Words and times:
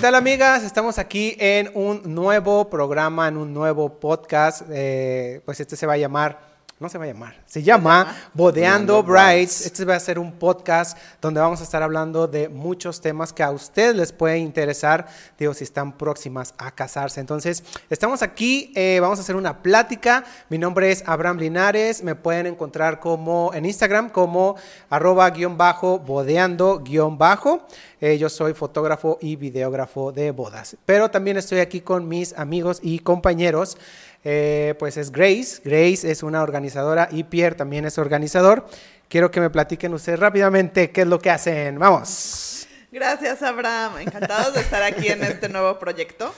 tal 0.00 0.14
amigas? 0.14 0.64
Estamos 0.64 0.98
aquí 0.98 1.36
en 1.38 1.70
un 1.74 2.00
nuevo 2.14 2.70
programa, 2.70 3.28
en 3.28 3.36
un 3.36 3.52
nuevo 3.52 4.00
podcast. 4.00 4.62
Eh, 4.70 5.42
pues 5.44 5.60
este 5.60 5.76
se 5.76 5.86
va 5.86 5.92
a 5.92 5.98
llamar 5.98 6.49
no 6.80 6.88
se 6.88 6.96
va 6.96 7.04
a 7.04 7.08
llamar, 7.08 7.34
se 7.44 7.62
llama 7.62 8.16
Bodeando 8.32 9.02
Brides. 9.02 9.66
Este 9.66 9.84
va 9.84 9.96
a 9.96 10.00
ser 10.00 10.18
un 10.18 10.32
podcast 10.32 10.96
donde 11.20 11.38
vamos 11.38 11.60
a 11.60 11.64
estar 11.64 11.82
hablando 11.82 12.26
de 12.26 12.48
muchos 12.48 13.02
temas 13.02 13.34
que 13.34 13.42
a 13.42 13.50
ustedes 13.50 13.94
les 13.94 14.12
puede 14.12 14.38
interesar, 14.38 15.06
digo, 15.38 15.52
si 15.52 15.64
están 15.64 15.92
próximas 15.92 16.54
a 16.56 16.70
casarse. 16.70 17.20
Entonces, 17.20 17.62
estamos 17.90 18.22
aquí, 18.22 18.72
eh, 18.74 18.98
vamos 18.98 19.18
a 19.18 19.22
hacer 19.22 19.36
una 19.36 19.62
plática. 19.62 20.24
Mi 20.48 20.56
nombre 20.56 20.90
es 20.90 21.04
Abraham 21.06 21.36
Linares, 21.36 22.02
me 22.02 22.14
pueden 22.14 22.46
encontrar 22.46 22.98
como 22.98 23.50
en 23.52 23.66
Instagram 23.66 24.08
como 24.08 24.56
arroba 24.88 25.28
guion 25.28 25.58
bajo, 25.58 25.98
bodeando 25.98 26.78
guion 26.78 27.18
bajo. 27.18 27.66
Eh, 28.00 28.16
yo 28.16 28.30
soy 28.30 28.54
fotógrafo 28.54 29.18
y 29.20 29.36
videógrafo 29.36 30.12
de 30.12 30.30
bodas, 30.30 30.78
pero 30.86 31.10
también 31.10 31.36
estoy 31.36 31.58
aquí 31.58 31.82
con 31.82 32.08
mis 32.08 32.32
amigos 32.38 32.80
y 32.82 33.00
compañeros. 33.00 33.76
Eh, 34.24 34.74
pues 34.78 34.96
es 34.96 35.10
Grace. 35.10 35.60
Grace 35.64 36.10
es 36.10 36.22
una 36.22 36.42
organizadora 36.42 37.08
y 37.10 37.24
Pierre 37.24 37.56
también 37.56 37.84
es 37.84 37.98
organizador. 37.98 38.66
Quiero 39.08 39.30
que 39.30 39.40
me 39.40 39.50
platiquen 39.50 39.92
ustedes 39.94 40.20
rápidamente 40.20 40.90
qué 40.90 41.02
es 41.02 41.06
lo 41.06 41.18
que 41.18 41.30
hacen. 41.30 41.78
Vamos. 41.78 42.68
Gracias, 42.92 43.42
Abraham. 43.42 43.98
Encantados 43.98 44.54
de 44.54 44.60
estar 44.60 44.82
aquí 44.82 45.08
en 45.08 45.22
este 45.22 45.48
nuevo 45.48 45.78
proyecto. 45.78 46.34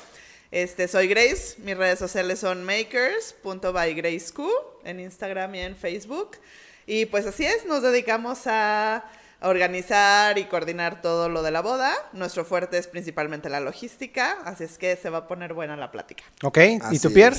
Este, 0.50 0.86
soy 0.86 1.08
Grace, 1.08 1.54
mis 1.58 1.76
redes 1.76 1.98
sociales 1.98 2.38
son 2.38 2.62
makers.bygraceq 2.62 4.38
en 4.84 5.00
Instagram 5.00 5.54
y 5.54 5.60
en 5.60 5.74
Facebook. 5.74 6.36
Y 6.86 7.06
pues 7.06 7.26
así 7.26 7.46
es, 7.46 7.64
nos 7.64 7.80
dedicamos 7.82 8.46
a 8.46 9.02
organizar 9.40 10.38
y 10.38 10.44
coordinar 10.44 11.00
todo 11.00 11.30
lo 11.30 11.42
de 11.42 11.52
la 11.52 11.62
boda. 11.62 11.94
Nuestro 12.12 12.44
fuerte 12.44 12.76
es 12.76 12.86
principalmente 12.86 13.48
la 13.48 13.60
logística, 13.60 14.38
así 14.44 14.64
es 14.64 14.76
que 14.76 14.94
se 14.96 15.08
va 15.08 15.18
a 15.18 15.26
poner 15.26 15.54
buena 15.54 15.76
la 15.76 15.90
plática. 15.90 16.24
Ok, 16.42 16.58
¿y 16.90 16.98
tú, 16.98 17.12
Pierre? 17.12 17.36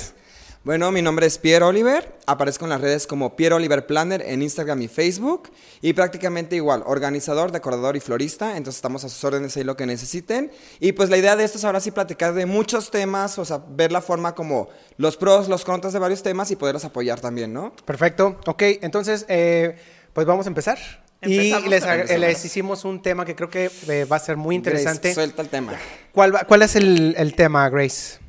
Bueno, 0.63 0.93
mi 0.93 1.01
nombre 1.01 1.25
es 1.25 1.39
Pierre 1.39 1.65
Oliver, 1.65 2.17
aparezco 2.25 2.63
en 2.63 2.69
las 2.69 2.79
redes 2.79 3.05
como 3.05 3.35
Pierre 3.35 3.55
Oliver 3.55 3.85
Planner 3.85 4.21
en 4.21 4.41
Instagram 4.41 4.81
y 4.81 4.87
Facebook 4.87 5.51
y 5.81 5.91
prácticamente 5.91 6.55
igual, 6.55 6.83
organizador, 6.85 7.51
decorador 7.51 7.97
y 7.97 7.99
florista, 7.99 8.55
entonces 8.55 8.77
estamos 8.77 9.03
a 9.03 9.09
sus 9.09 9.21
órdenes 9.25 9.57
ahí 9.57 9.65
lo 9.65 9.75
que 9.75 9.85
necesiten 9.85 10.53
y 10.79 10.93
pues 10.93 11.09
la 11.09 11.17
idea 11.17 11.35
de 11.35 11.43
esto 11.43 11.57
es 11.57 11.65
ahora 11.65 11.81
sí 11.81 11.91
platicar 11.91 12.33
de 12.33 12.45
muchos 12.45 12.91
temas, 12.91 13.37
o 13.39 13.43
sea, 13.43 13.61
ver 13.71 13.91
la 13.91 13.99
forma 13.99 14.35
como 14.35 14.69
los 14.95 15.17
pros, 15.17 15.49
los 15.49 15.65
contras 15.65 15.91
de 15.91 15.99
varios 15.99 16.23
temas 16.23 16.49
y 16.49 16.55
poderlos 16.55 16.85
apoyar 16.85 17.19
también, 17.19 17.51
¿no? 17.51 17.75
Perfecto, 17.83 18.39
ok, 18.45 18.63
entonces 18.83 19.25
eh, 19.27 19.75
pues 20.13 20.25
vamos 20.25 20.45
a 20.45 20.49
empezar. 20.49 20.77
y 21.23 21.51
les, 21.67 22.45
hicimos 22.45 22.85
un 22.85 23.01
tema 23.01 23.25
que 23.25 23.35
creo 23.35 23.49
que 23.49 23.69
eh, 23.89 24.05
va 24.05 24.15
a 24.15 24.19
ser 24.19 24.37
muy 24.37 24.55
interesante. 24.55 25.13
suelta 25.13 25.41
el 25.41 25.49
tema. 25.49 25.73
¿Cuál, 26.13 26.47
cuál 26.47 26.61
es 26.61 26.77
el, 26.77 27.15
el 27.17 27.35
tema, 27.35 27.69
Grace? 27.69 28.22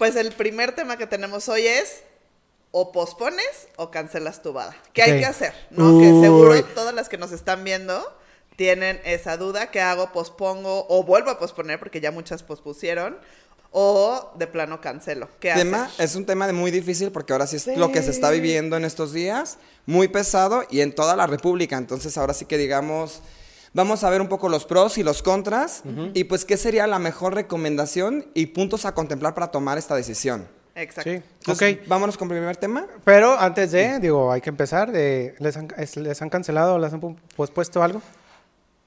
Pues 0.00 0.16
el 0.16 0.32
primer 0.32 0.74
tema 0.74 0.96
que 0.96 1.06
tenemos 1.06 1.46
hoy 1.50 1.66
es 1.66 2.04
o 2.70 2.90
pospones 2.90 3.68
o 3.76 3.90
cancelas 3.90 4.40
tu 4.40 4.54
boda. 4.54 4.74
¿Qué 4.94 5.02
hay 5.02 5.18
que 5.18 5.26
hacer? 5.26 5.52
¿No? 5.68 6.00
Que 6.00 6.06
seguro 6.06 6.64
todas 6.64 6.94
las 6.94 7.10
que 7.10 7.18
nos 7.18 7.32
están 7.32 7.64
viendo 7.64 8.02
tienen 8.56 8.98
esa 9.04 9.36
duda. 9.36 9.70
¿Qué 9.70 9.82
hago? 9.82 10.10
¿Pospongo 10.10 10.86
o 10.88 11.04
vuelvo 11.04 11.28
a 11.28 11.38
posponer? 11.38 11.78
Porque 11.78 12.00
ya 12.00 12.12
muchas 12.12 12.42
pospusieron. 12.42 13.18
O 13.72 14.32
de 14.36 14.46
plano 14.46 14.80
cancelo. 14.80 15.28
¿Qué 15.38 15.52
tema, 15.52 15.90
Es 15.98 16.14
un 16.14 16.24
tema 16.24 16.46
de 16.46 16.54
muy 16.54 16.70
difícil 16.70 17.12
porque 17.12 17.34
ahora 17.34 17.46
sí 17.46 17.56
es 17.56 17.66
lo 17.76 17.92
que 17.92 18.00
se 18.00 18.10
está 18.10 18.30
viviendo 18.30 18.78
en 18.78 18.86
estos 18.86 19.12
días. 19.12 19.58
Muy 19.84 20.08
pesado 20.08 20.64
y 20.70 20.80
en 20.80 20.94
toda 20.94 21.14
la 21.14 21.26
República. 21.26 21.76
Entonces 21.76 22.16
ahora 22.16 22.32
sí 22.32 22.46
que 22.46 22.56
digamos 22.56 23.20
Vamos 23.72 24.02
a 24.02 24.10
ver 24.10 24.20
un 24.20 24.28
poco 24.28 24.48
los 24.48 24.64
pros 24.64 24.98
y 24.98 25.02
los 25.02 25.22
contras 25.22 25.82
y 26.14 26.24
pues 26.24 26.44
qué 26.44 26.56
sería 26.56 26.86
la 26.86 26.98
mejor 26.98 27.34
recomendación 27.34 28.26
y 28.34 28.46
puntos 28.46 28.84
a 28.84 28.94
contemplar 28.94 29.34
para 29.34 29.52
tomar 29.52 29.78
esta 29.78 29.94
decisión. 29.94 30.48
Exacto. 30.74 31.10
Sí. 31.54 31.80
vámonos 31.86 32.16
con 32.16 32.28
el 32.30 32.38
primer 32.38 32.56
tema. 32.56 32.86
Pero 33.04 33.38
antes 33.38 33.72
de, 33.72 33.98
digo, 34.00 34.32
hay 34.32 34.40
que 34.40 34.50
empezar. 34.50 34.90
De, 34.90 35.34
¿les, 35.38 35.56
han, 35.56 35.68
¿Les 35.96 36.22
han 36.22 36.30
cancelado 36.30 36.74
o 36.74 36.78
les 36.78 36.92
han 36.92 37.00
pospuesto 37.36 37.82
algo? 37.82 38.02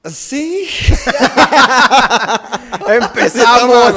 Sí. 0.04 0.68
Empezamos. 2.88 3.94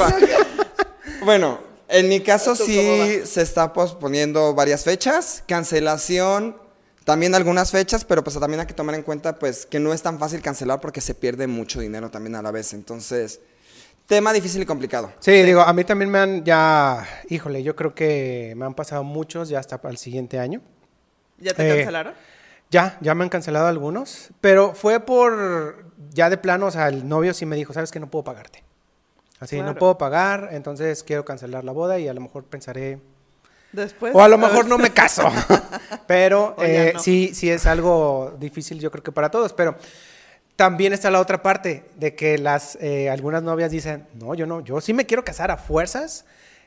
bueno, 1.24 1.58
en 1.88 2.08
mi 2.08 2.20
caso 2.20 2.56
sí 2.56 3.20
se 3.24 3.42
está 3.42 3.72
posponiendo 3.72 4.54
varias 4.54 4.84
fechas. 4.84 5.42
Cancelación 5.46 6.56
también 7.08 7.34
algunas 7.34 7.70
fechas, 7.70 8.04
pero 8.04 8.22
pues 8.22 8.38
también 8.38 8.60
hay 8.60 8.66
que 8.66 8.74
tomar 8.74 8.94
en 8.94 9.02
cuenta 9.02 9.38
pues 9.38 9.64
que 9.64 9.80
no 9.80 9.94
es 9.94 10.02
tan 10.02 10.18
fácil 10.18 10.42
cancelar 10.42 10.78
porque 10.78 11.00
se 11.00 11.14
pierde 11.14 11.46
mucho 11.46 11.80
dinero 11.80 12.10
también 12.10 12.34
a 12.34 12.42
la 12.42 12.50
vez. 12.50 12.74
Entonces, 12.74 13.40
tema 14.04 14.30
difícil 14.30 14.60
y 14.60 14.66
complicado. 14.66 15.10
Sí, 15.18 15.32
digo, 15.42 15.62
a 15.62 15.72
mí 15.72 15.84
también 15.84 16.10
me 16.10 16.18
han 16.18 16.44
ya, 16.44 17.08
híjole, 17.30 17.62
yo 17.62 17.74
creo 17.74 17.94
que 17.94 18.52
me 18.58 18.66
han 18.66 18.74
pasado 18.74 19.04
muchos 19.04 19.48
ya 19.48 19.58
hasta 19.58 19.80
para 19.80 19.92
el 19.92 19.96
siguiente 19.96 20.38
año. 20.38 20.60
¿Ya 21.38 21.54
te 21.54 21.66
eh, 21.66 21.76
cancelaron? 21.76 22.12
Ya, 22.70 22.98
ya 23.00 23.14
me 23.14 23.24
han 23.24 23.30
cancelado 23.30 23.68
algunos, 23.68 24.28
pero 24.42 24.74
fue 24.74 25.00
por, 25.00 25.86
ya 26.10 26.28
de 26.28 26.36
plano, 26.36 26.66
o 26.66 26.70
sea, 26.70 26.88
el 26.88 27.08
novio 27.08 27.32
sí 27.32 27.46
me 27.46 27.56
dijo, 27.56 27.72
sabes 27.72 27.90
que 27.90 28.00
no 28.00 28.10
puedo 28.10 28.24
pagarte. 28.24 28.64
Así, 29.40 29.62
no 29.62 29.74
puedo 29.76 29.96
pagar, 29.96 30.50
entonces 30.52 31.02
quiero 31.04 31.24
cancelar 31.24 31.64
la 31.64 31.72
boda 31.72 31.98
y 31.98 32.06
a 32.06 32.12
lo 32.12 32.20
mejor 32.20 32.44
pensaré 32.44 33.00
Después, 33.72 34.14
o 34.14 34.22
a 34.22 34.28
lo 34.28 34.38
mejor 34.38 34.66
no 34.66 34.78
me 34.78 34.90
caso. 34.90 35.22
pero 36.06 36.56
eh, 36.58 36.94
sí, 36.98 37.32
sí 37.34 37.50
es 37.50 37.66
algo 37.66 38.36
difícil, 38.38 38.80
yo 38.80 38.90
creo 38.90 39.02
que 39.02 39.12
para 39.12 39.30
todos. 39.30 39.52
Pero 39.52 39.76
también 40.56 40.92
está 40.92 41.10
la 41.10 41.20
otra 41.20 41.42
parte 41.42 41.84
de 41.96 42.14
que 42.14 42.38
las 42.38 42.76
eh, 42.80 43.10
algunas 43.10 43.42
novias 43.42 43.70
dicen, 43.70 44.06
no, 44.14 44.34
yo 44.34 44.46
no, 44.46 44.60
yo 44.60 44.80
sí 44.80 44.92
me 44.92 45.06
quiero 45.06 45.24
casar 45.24 45.50
a 45.50 45.56
fuerzas. 45.56 46.24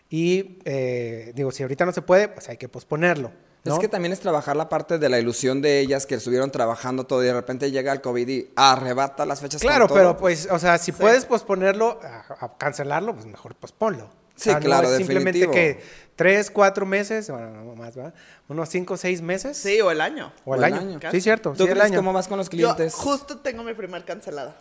Y 0.09 0.59
eh, 0.65 1.31
digo, 1.35 1.51
si 1.51 1.63
ahorita 1.63 1.85
no 1.85 1.91
se 1.91 2.01
puede, 2.01 2.27
pues 2.27 2.49
hay 2.49 2.57
que 2.57 2.67
posponerlo. 2.69 3.31
Es 3.63 3.77
que 3.77 3.87
también 3.87 4.11
es 4.11 4.19
trabajar 4.19 4.55
la 4.55 4.69
parte 4.69 4.97
de 4.97 5.07
la 5.07 5.19
ilusión 5.19 5.61
de 5.61 5.79
ellas 5.79 6.05
que 6.05 6.15
estuvieron 6.15 6.51
trabajando 6.51 7.05
todo 7.05 7.21
y 7.21 7.27
de 7.27 7.33
repente 7.33 7.69
llega 7.69 7.93
el 7.93 8.01
COVID 8.01 8.27
y 8.27 8.49
arrebata 8.55 9.25
las 9.25 9.39
fechas. 9.39 9.61
Claro, 9.61 9.87
pero 9.87 10.17
pues, 10.17 10.47
o 10.49 10.57
sea, 10.57 10.77
si 10.77 10.91
puedes 10.91 11.25
posponerlo, 11.25 11.99
a, 12.39 12.57
cancelarlo, 12.57 13.13
pues 13.13 13.27
mejor 13.27 13.55
posponlo. 13.55 14.09
Sí, 14.41 14.55
claro, 14.55 14.89
no 14.89 14.97
simplemente 14.97 15.49
que 15.51 15.79
tres, 16.15 16.49
cuatro 16.49 16.85
meses, 16.85 17.29
bueno, 17.29 17.51
no 17.51 17.75
más, 17.75 17.95
¿verdad? 17.95 18.13
Unos 18.47 18.69
cinco, 18.69 18.97
seis 18.97 19.21
meses. 19.21 19.57
Sí, 19.57 19.79
o 19.81 19.91
el 19.91 20.01
año. 20.01 20.33
O 20.45 20.55
el, 20.55 20.63
año. 20.63 20.99
Sí, 21.11 21.21
cierto. 21.21 21.53
¿Tú 21.55 21.65
sí, 21.65 21.69
crees 21.69 21.91
cómo 21.91 22.11
vas 22.11 22.27
con 22.27 22.37
los 22.37 22.49
clientes? 22.49 22.93
Yo 22.93 22.97
justo 22.97 23.37
tengo 23.39 23.63
mi 23.63 23.73
primer 23.73 24.03
cancelada. 24.03 24.55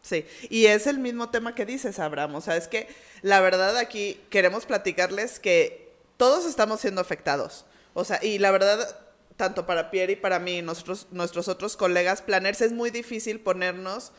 Sí, 0.00 0.26
y 0.50 0.66
es 0.66 0.86
el 0.86 0.98
mismo 0.98 1.30
tema 1.30 1.54
que 1.54 1.64
dices, 1.64 1.98
Abraham. 1.98 2.34
O 2.36 2.40
sea, 2.40 2.56
es 2.56 2.68
que 2.68 2.88
la 3.22 3.40
verdad 3.40 3.76
aquí 3.76 4.20
queremos 4.30 4.66
platicarles 4.66 5.38
que 5.38 5.92
todos 6.16 6.46
estamos 6.46 6.80
siendo 6.80 7.00
afectados. 7.00 7.64
O 7.94 8.04
sea, 8.04 8.22
y 8.22 8.38
la 8.38 8.50
verdad, 8.50 8.98
tanto 9.36 9.66
para 9.66 9.90
Pierre 9.90 10.12
y 10.12 10.16
para 10.16 10.38
mí, 10.38 10.62
nosotros, 10.62 11.06
nuestros 11.10 11.48
otros 11.48 11.76
colegas 11.76 12.22
planners, 12.22 12.60
es 12.60 12.72
muy 12.72 12.90
difícil 12.90 13.40
ponernos 13.40 14.12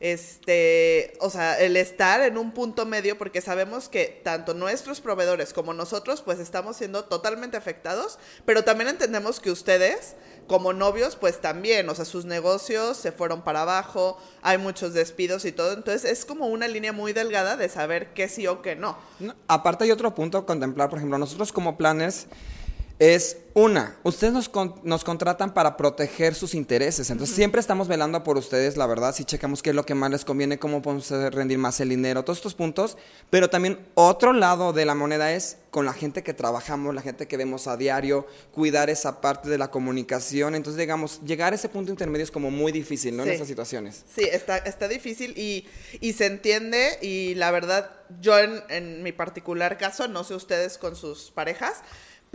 este, 0.00 1.14
o 1.20 1.30
sea, 1.30 1.58
el 1.58 1.76
estar 1.76 2.20
en 2.22 2.38
un 2.38 2.52
punto 2.52 2.86
medio 2.86 3.18
porque 3.18 3.40
sabemos 3.40 3.88
que 3.88 4.20
tanto 4.22 4.54
nuestros 4.54 5.00
proveedores 5.00 5.52
como 5.52 5.72
nosotros 5.72 6.22
pues 6.22 6.38
estamos 6.38 6.76
siendo 6.76 7.04
totalmente 7.04 7.56
afectados, 7.56 8.18
pero 8.44 8.64
también 8.64 8.88
entendemos 8.88 9.40
que 9.40 9.50
ustedes 9.50 10.16
como 10.46 10.72
novios 10.72 11.16
pues 11.16 11.40
también, 11.40 11.88
o 11.88 11.94
sea, 11.94 12.04
sus 12.04 12.24
negocios 12.24 12.96
se 12.96 13.12
fueron 13.12 13.42
para 13.42 13.62
abajo, 13.62 14.18
hay 14.42 14.58
muchos 14.58 14.94
despidos 14.94 15.44
y 15.44 15.52
todo, 15.52 15.72
entonces 15.72 16.04
es 16.10 16.24
como 16.24 16.46
una 16.46 16.68
línea 16.68 16.92
muy 16.92 17.12
delgada 17.12 17.56
de 17.56 17.68
saber 17.68 18.12
qué 18.14 18.28
sí 18.28 18.46
o 18.46 18.62
qué 18.62 18.76
no. 18.76 18.96
no 19.18 19.34
aparte 19.48 19.84
hay 19.84 19.90
otro 19.90 20.14
punto 20.14 20.38
a 20.38 20.46
contemplar, 20.46 20.88
por 20.88 20.98
ejemplo, 20.98 21.18
nosotros 21.18 21.52
como 21.52 21.76
planes 21.76 22.28
es 22.98 23.38
una, 23.52 23.96
ustedes 24.02 24.34
nos, 24.34 24.50
nos, 24.82 25.02
contratan 25.02 25.54
para 25.54 25.78
proteger 25.78 26.34
sus 26.34 26.54
intereses, 26.54 27.08
entonces 27.08 27.34
siempre 27.34 27.58
estamos 27.58 27.88
velando 27.88 28.22
por 28.22 28.36
ustedes, 28.36 28.76
la 28.76 28.86
verdad, 28.86 29.14
si 29.14 29.24
checamos 29.24 29.62
qué 29.62 29.70
es 29.70 29.76
lo 29.76 29.86
que 29.86 29.94
más 29.94 30.10
les 30.10 30.26
conviene, 30.26 30.58
cómo 30.58 30.82
podemos 30.82 31.10
rendir 31.10 31.56
más 31.56 31.80
el 31.80 31.88
dinero, 31.88 32.22
todos 32.22 32.38
estos 32.38 32.54
puntos, 32.54 32.98
pero 33.30 33.48
también 33.48 33.78
otro 33.94 34.34
lado 34.34 34.74
de 34.74 34.84
la 34.84 34.94
moneda 34.94 35.32
es 35.32 35.56
con 35.70 35.86
la 35.86 35.94
gente 35.94 36.22
que 36.22 36.34
trabajamos, 36.34 36.94
la 36.94 37.00
gente 37.00 37.26
que 37.28 37.38
vemos 37.38 37.66
a 37.66 37.78
diario, 37.78 38.26
cuidar 38.52 38.90
esa 38.90 39.22
parte 39.22 39.48
de 39.48 39.56
la 39.56 39.70
comunicación, 39.70 40.54
entonces 40.54 40.78
digamos, 40.78 41.22
llegar 41.24 41.54
a 41.54 41.56
ese 41.56 41.70
punto 41.70 41.90
intermedio 41.90 42.24
es 42.24 42.30
como 42.30 42.50
muy 42.50 42.72
difícil, 42.72 43.16
¿no? 43.16 43.22
En 43.22 43.30
estas 43.30 43.48
situaciones. 43.48 44.04
Sí, 44.14 44.24
está, 44.24 44.58
está 44.58 44.86
difícil 44.86 45.32
y, 45.36 45.66
y, 46.00 46.12
se 46.12 46.26
entiende 46.26 46.98
y 47.00 47.34
la 47.36 47.50
verdad, 47.50 47.90
yo 48.20 48.38
en, 48.38 48.62
en 48.68 49.02
mi 49.02 49.12
particular 49.12 49.78
caso, 49.78 50.08
no 50.08 50.24
sé 50.24 50.34
ustedes 50.34 50.76
con 50.76 50.94
sus 50.94 51.30
parejas, 51.30 51.82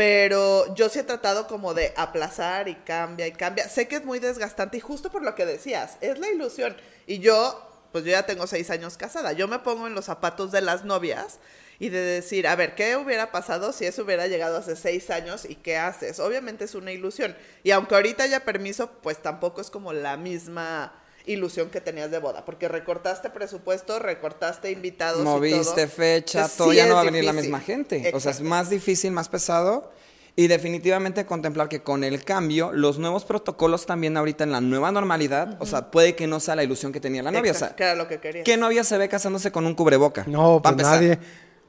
pero 0.01 0.74
yo 0.74 0.89
sí 0.89 0.98
he 0.98 1.03
tratado 1.03 1.45
como 1.45 1.75
de 1.75 1.94
aplazar 1.95 2.68
y 2.68 2.74
cambia 2.74 3.27
y 3.27 3.33
cambia. 3.33 3.69
Sé 3.69 3.88
que 3.88 3.98
es 3.98 4.03
muy 4.03 4.18
desgastante 4.18 4.77
y 4.77 4.80
justo 4.80 5.12
por 5.12 5.21
lo 5.21 5.36
que 5.36 5.45
decías, 5.45 6.00
es 6.01 6.18
la 6.18 6.27
ilusión. 6.27 6.75
Y 7.06 7.19
yo, 7.19 7.62
pues 7.92 8.03
yo 8.03 8.09
ya 8.09 8.25
tengo 8.25 8.48
seis 8.48 8.71
años 8.71 8.98
casada, 8.98 9.33
yo 9.33 9.48
me 9.48 9.59
pongo 9.59 9.86
en 9.86 9.94
los 9.94 10.06
zapatos 10.06 10.51
de 10.51 10.62
las 10.62 10.86
novias 10.86 11.38
y 11.77 11.89
de 11.89 12.00
decir, 12.00 12.48
a 12.48 12.56
ver, 12.56 12.74
¿qué 12.74 12.95
hubiera 12.95 13.31
pasado 13.31 13.74
si 13.74 13.86
eso 13.86 14.01
hubiera 14.01 14.25
llegado 14.25 14.57
hace 14.57 14.75
seis 14.75 15.12
años 15.12 15.45
y 15.45 15.53
qué 15.53 15.77
haces? 15.77 16.19
Obviamente 16.19 16.65
es 16.65 16.74
una 16.74 16.92
ilusión. 16.92 17.38
Y 17.62 17.69
aunque 17.69 17.94
ahorita 17.94 18.24
haya 18.24 18.44
permiso, 18.44 18.89
pues 19.04 19.21
tampoco 19.21 19.62
es 19.62 19.69
como 19.69 19.94
la 19.94 20.18
misma 20.18 21.00
ilusión 21.25 21.69
que 21.69 21.81
tenías 21.81 22.12
de 22.12 22.19
boda, 22.19 22.45
porque 22.45 22.68
recortaste 22.68 23.29
presupuesto, 23.29 24.00
recortaste 24.00 24.71
invitados. 24.71 25.21
y 25.21 25.23
Moviste 25.23 25.85
todo. 25.85 25.95
fecha, 25.95 26.39
Entonces, 26.39 26.57
todo 26.57 26.71
sí 26.71 26.77
ya 26.77 26.85
no 26.88 26.95
va 26.95 27.01
a 27.01 27.06
venir 27.06 27.23
la 27.23 27.33
misma 27.33 27.59
gente. 27.59 28.12
O 28.13 28.19
sea, 28.19 28.31
es 28.31 28.41
más 28.41 28.69
difícil, 28.69 29.12
más 29.12 29.29
pesado. 29.29 29.91
Y 30.33 30.47
definitivamente 30.47 31.25
contemplar 31.25 31.68
que 31.68 31.83
con 31.83 32.06
el 32.06 32.23
cambio, 32.23 32.71
los 32.71 32.97
nuevos 32.97 33.25
protocolos 33.25 33.85
también 33.85 34.15
ahorita 34.15 34.45
en 34.45 34.53
la 34.53 34.62
nueva 34.62 34.89
normalidad, 34.89 35.57
o 35.59 35.65
sea, 35.65 35.91
puede 35.91 36.15
que 36.15 36.25
no 36.25 36.39
sea 36.39 36.56
la 36.56 36.63
ilusión 36.63 36.94
que 36.94 37.01
tenía 37.01 37.21
la 37.21 37.31
novia. 37.31 37.51
O 37.51 37.53
Exacto, 37.53 37.68
sea, 37.68 37.75
que 37.75 37.83
era 37.83 37.95
lo 37.95 38.07
que 38.07 38.19
querías. 38.21 38.45
¿qué 38.45 38.56
novia 38.56 38.85
se 38.85 38.97
ve 38.97 39.09
casándose 39.09 39.51
con 39.51 39.65
un 39.65 39.75
cubreboca? 39.75 40.23
No, 40.27 40.62
pues 40.62 40.75
nadie. 40.77 41.19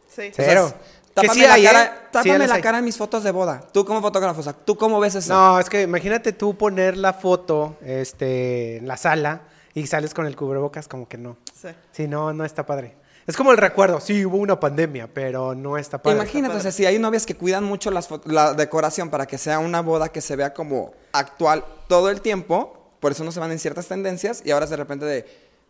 Sí. 0.09 0.29
O 0.31 0.35
sea, 0.35 0.45
Cero. 0.47 0.75
Que 0.79 1.02
Tápame 1.15 1.35
sí 1.35 1.41
la 1.41 1.55
hay, 1.55 1.63
¿eh? 1.63 1.71
cara, 1.71 1.85
Sí, 1.85 2.13
tápame 2.13 2.47
la 2.47 2.61
cara 2.61 2.79
en 2.79 2.85
mis 2.85 2.97
fotos 2.97 3.23
de 3.23 3.31
boda. 3.31 3.63
Tú 3.73 3.85
como 3.85 4.01
fotógrafo, 4.01 4.41
o 4.41 4.43
sea, 4.43 4.53
¿tú 4.53 4.77
cómo 4.77 4.99
ves 5.01 5.15
eso? 5.15 5.33
No, 5.33 5.59
es 5.59 5.69
que 5.69 5.83
imagínate 5.83 6.33
tú 6.33 6.57
poner 6.57 6.97
la 6.97 7.13
foto 7.13 7.77
este, 7.85 8.79
en 8.79 8.89
la 8.89 8.97
sala 8.97 9.43
y 9.75 9.87
sales 9.87 10.15
con 10.15 10.27
el 10.27 10.37
cubrebocas, 10.37 10.89
como 10.89 11.09
que 11.09 11.19
no. 11.19 11.37
Sí. 11.61 11.69
Sí, 11.93 12.09
no, 12.09 12.33
no 12.33 12.45
está 12.45 12.65
padre. 12.65 12.97
Es 13.27 13.37
como 13.37 13.53
el 13.53 13.59
recuerdo, 13.59 14.01
sí, 14.01 14.27
hubo 14.27 14.39
una 14.39 14.59
pandemia, 14.59 15.09
pero 15.13 15.55
no 15.55 15.79
está 15.79 16.03
padre. 16.03 16.17
Imagínate, 16.17 16.57
o 16.57 16.61
sea, 16.61 16.73
si 16.73 16.87
hay 16.87 16.99
novias 16.99 17.25
que 17.25 17.37
cuidan 17.37 17.63
mucho 17.63 17.91
las 17.91 18.09
la 18.25 18.53
decoración 18.55 19.11
para 19.11 19.27
que 19.27 19.39
sea 19.39 19.61
una 19.61 19.81
boda 19.81 20.09
que 20.09 20.21
se 20.21 20.35
vea 20.35 20.53
como 20.53 20.93
actual 21.13 21.65
todo 21.89 22.11
el 22.11 22.21
tiempo, 22.21 22.95
por 22.99 23.13
eso 23.13 23.23
no 23.23 23.31
se 23.31 23.39
van 23.39 23.53
en 23.53 23.61
ciertas 23.61 23.87
tendencias 23.87 24.43
y 24.45 24.51
ahora 24.51 24.67
de 24.67 24.77
repente 24.77 25.05
de 25.05 25.27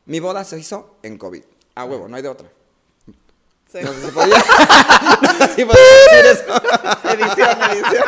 mi 0.07 0.19
boda 0.19 0.45
se 0.45 0.59
hizo 0.59 0.97
en 1.03 1.19
COVID. 1.19 1.43
A 1.75 1.85
huevo, 1.85 2.09
no 2.09 2.17
hay 2.17 2.23
de 2.23 2.29
otra. 2.29 2.49
Sí. 3.73 3.79
No 3.83 3.93
sé 3.93 4.01
si 4.07 4.11
podía, 4.13 4.37
no 5.23 5.33
sé 5.47 5.49
si 5.55 5.65
podía 5.65 5.83
decir 6.11 6.27
eso. 6.33 6.45
edición, 7.15 7.63
edición. 7.73 8.05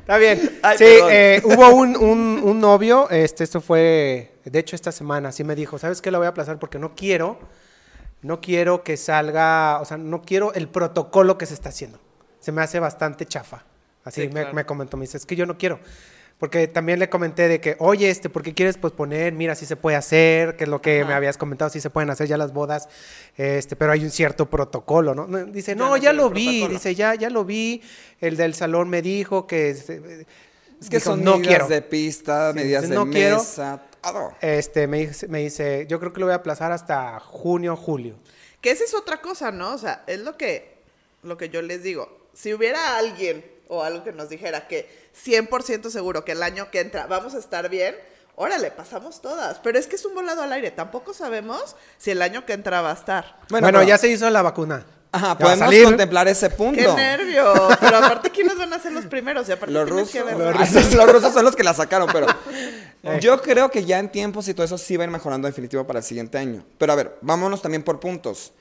Está 0.00 0.16
bien. 0.18 0.58
Ay, 0.62 0.78
sí, 0.78 0.84
eh, 0.86 1.42
hubo 1.44 1.68
un, 1.70 1.96
un- 1.96 2.40
un 2.44 2.60
novio, 2.60 3.10
este, 3.10 3.42
esto 3.42 3.60
fue, 3.60 4.36
de 4.44 4.58
hecho, 4.58 4.76
esta 4.76 4.92
semana, 4.92 5.32
sí 5.32 5.42
me 5.42 5.56
dijo, 5.56 5.78
¿sabes 5.78 6.00
qué? 6.00 6.10
Lo 6.12 6.18
voy 6.18 6.26
a 6.26 6.30
aplazar 6.30 6.58
porque 6.60 6.78
no 6.78 6.94
quiero, 6.94 7.40
no 8.22 8.40
quiero 8.40 8.84
que 8.84 8.96
salga, 8.96 9.80
o 9.80 9.84
sea, 9.84 9.96
no 9.96 10.22
quiero 10.22 10.54
el 10.54 10.68
protocolo 10.68 11.36
que 11.38 11.46
se 11.46 11.54
está 11.54 11.70
haciendo. 11.70 11.98
Se 12.38 12.52
me 12.52 12.62
hace 12.62 12.78
bastante 12.78 13.26
chafa. 13.26 13.64
Así 14.04 14.20
Sí, 14.22 14.26
me, 14.28 14.34
claro. 14.42 14.54
me 14.54 14.64
comentó, 14.64 14.96
me 14.96 15.02
dice, 15.06 15.16
es 15.16 15.26
que 15.26 15.34
yo 15.34 15.46
no 15.46 15.58
quiero. 15.58 15.80
Porque 16.38 16.68
también 16.68 16.98
le 16.98 17.08
comenté 17.08 17.48
de 17.48 17.60
que, 17.62 17.76
oye, 17.78 18.10
este, 18.10 18.28
¿por 18.28 18.42
qué 18.42 18.52
quieres 18.52 18.76
posponer? 18.76 19.32
Mira, 19.32 19.54
sí 19.54 19.64
se 19.64 19.74
puede 19.74 19.96
hacer, 19.96 20.56
que 20.56 20.64
es 20.64 20.70
lo 20.70 20.82
que 20.82 21.00
Ajá. 21.00 21.08
me 21.08 21.14
habías 21.14 21.38
comentado, 21.38 21.70
sí 21.70 21.80
se 21.80 21.88
pueden 21.88 22.10
hacer 22.10 22.26
ya 22.28 22.36
las 22.36 22.52
bodas, 22.52 22.90
este, 23.38 23.74
pero 23.74 23.92
hay 23.92 24.04
un 24.04 24.10
cierto 24.10 24.44
protocolo, 24.50 25.14
¿no? 25.14 25.26
No, 25.26 25.46
Dice, 25.46 25.74
no, 25.74 25.88
no 25.88 25.96
ya 25.96 26.12
lo 26.12 26.28
vi, 26.28 26.60
protocolo. 26.60 26.74
dice, 26.74 26.94
ya, 26.94 27.14
ya 27.14 27.30
lo 27.30 27.46
vi, 27.46 27.80
el 28.20 28.36
del 28.36 28.52
salón 28.54 28.90
me 28.90 29.00
dijo 29.00 29.46
que... 29.46 29.70
Es 29.70 30.90
que 30.90 30.96
dijo, 30.98 31.10
son 31.12 31.24
no 31.24 31.38
medidas 31.38 31.48
quiero. 31.48 31.68
de 31.68 31.80
pista, 31.82 32.50
Sí, 32.52 32.56
medidas 32.58 32.82
dice, 32.82 32.92
de 32.92 32.98
no 33.02 33.10
quiero. 33.10 33.38
mesa, 33.38 33.82
todo. 34.02 34.34
Este, 34.42 34.86
me 34.86 35.06
dice, 35.06 35.28
me 35.28 35.38
dice, 35.38 35.86
yo 35.88 35.98
creo 35.98 36.12
que 36.12 36.20
lo 36.20 36.26
voy 36.26 36.34
a 36.34 36.36
aplazar 36.36 36.70
hasta 36.70 37.18
junio, 37.18 37.76
julio. 37.76 38.16
Que 38.60 38.72
esa 38.72 38.84
es 38.84 38.92
otra 38.92 39.22
cosa, 39.22 39.50
¿no? 39.52 39.72
O 39.72 39.78
sea, 39.78 40.04
es 40.06 40.20
lo 40.20 40.36
que, 40.36 40.76
lo 41.22 41.38
que 41.38 41.48
yo 41.48 41.62
les 41.62 41.82
digo. 41.82 42.28
Si 42.34 42.52
hubiera 42.52 42.98
alguien 42.98 43.42
o 43.68 43.82
algo 43.82 44.04
que 44.04 44.12
nos 44.12 44.28
dijera 44.28 44.68
que 44.68 45.05
100% 45.24 45.90
seguro 45.90 46.24
que 46.24 46.32
el 46.32 46.42
año 46.42 46.70
que 46.70 46.80
entra 46.80 47.06
vamos 47.06 47.34
a 47.34 47.38
estar 47.38 47.68
bien, 47.68 47.96
órale, 48.34 48.70
pasamos 48.70 49.20
todas. 49.22 49.58
Pero 49.60 49.78
es 49.78 49.86
que 49.86 49.96
es 49.96 50.04
un 50.04 50.14
volado 50.14 50.42
al 50.42 50.52
aire. 50.52 50.70
Tampoco 50.70 51.14
sabemos 51.14 51.76
si 51.98 52.10
el 52.10 52.22
año 52.22 52.44
que 52.46 52.52
entra 52.52 52.80
va 52.82 52.90
a 52.90 52.94
estar. 52.94 53.38
Bueno, 53.48 53.66
pero- 53.68 53.82
ya 53.82 53.98
se 53.98 54.08
hizo 54.08 54.28
la 54.30 54.42
vacuna. 54.42 54.84
Ajá, 55.12 55.38
podemos 55.38 55.60
salir. 55.60 55.84
contemplar 55.84 56.28
ese 56.28 56.50
punto. 56.50 56.78
¡Qué 56.78 56.86
nervio! 56.92 57.54
Pero 57.80 57.96
aparte, 57.96 58.28
¿quiénes 58.28 58.58
van 58.58 58.70
a 58.74 58.78
ser 58.78 58.92
los 58.92 59.06
primeros? 59.06 59.48
Y 59.48 59.52
aparte 59.52 59.72
Los 59.72 59.86
tienes 59.86 60.00
rusos, 60.02 60.12
que 60.12 60.22
ver- 60.22 60.36
los, 60.36 60.56
rusos, 60.74 60.94
los 60.94 61.12
rusos 61.12 61.32
son 61.32 61.44
los 61.44 61.56
que 61.56 61.62
la 61.64 61.72
sacaron, 61.72 62.08
pero 62.12 62.26
Eh. 63.02 63.18
yo 63.22 63.40
creo 63.40 63.70
que 63.70 63.84
ya 63.84 63.98
en 64.00 64.10
tiempos 64.10 64.48
y 64.48 64.52
todo 64.54 64.64
eso 64.64 64.76
sí 64.76 64.96
va 64.96 65.04
a 65.04 65.06
ir 65.06 65.10
mejorando 65.12 65.46
definitivo 65.46 65.86
para 65.86 66.00
el 66.00 66.04
siguiente 66.04 66.36
año. 66.38 66.64
Pero 66.76 66.92
a 66.92 66.96
ver, 66.96 67.16
vámonos 67.22 67.62
también 67.62 67.82
por 67.84 67.98
puntos. 68.00 68.52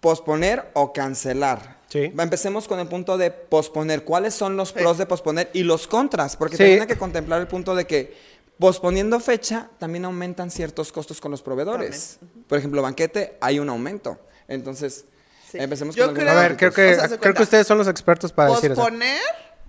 Posponer 0.00 0.70
o 0.74 0.92
cancelar. 0.92 1.78
Sí. 1.92 2.10
Empecemos 2.18 2.66
con 2.68 2.80
el 2.80 2.88
punto 2.88 3.18
de 3.18 3.30
posponer. 3.30 4.02
¿Cuáles 4.02 4.32
son 4.32 4.56
los 4.56 4.72
pros 4.72 4.96
de 4.96 5.04
posponer 5.04 5.50
y 5.52 5.62
los 5.62 5.86
contras? 5.86 6.38
Porque 6.38 6.56
Sí. 6.56 6.62
también 6.62 6.80
hay 6.80 6.86
que 6.86 6.96
contemplar 6.96 7.38
el 7.42 7.48
punto 7.48 7.74
de 7.74 7.86
que 7.86 8.16
posponiendo 8.58 9.20
fecha 9.20 9.68
también 9.78 10.06
aumentan 10.06 10.50
ciertos 10.50 10.90
costos 10.90 11.20
con 11.20 11.30
los 11.30 11.42
proveedores. 11.42 12.18
Por 12.48 12.56
ejemplo, 12.56 12.80
banquete, 12.80 13.36
hay 13.42 13.58
un 13.58 13.68
aumento. 13.68 14.18
Entonces, 14.48 15.04
Sí. 15.50 15.58
empecemos 15.60 15.94
Yo 15.94 16.06
con 16.06 16.14
creo- 16.14 16.28
A 16.28 16.30
algunos 16.30 16.48
ver, 16.50 16.56
creo 16.56 16.72
que, 16.72 16.94
O 16.98 17.08
sea, 17.08 17.18
creo 17.18 17.34
que 17.34 17.42
ustedes 17.42 17.66
son 17.66 17.76
los 17.76 17.88
expertos 17.88 18.32
para 18.32 18.52
decir 18.54 18.72
eso. 18.72 18.80
Posponer, 18.80 19.20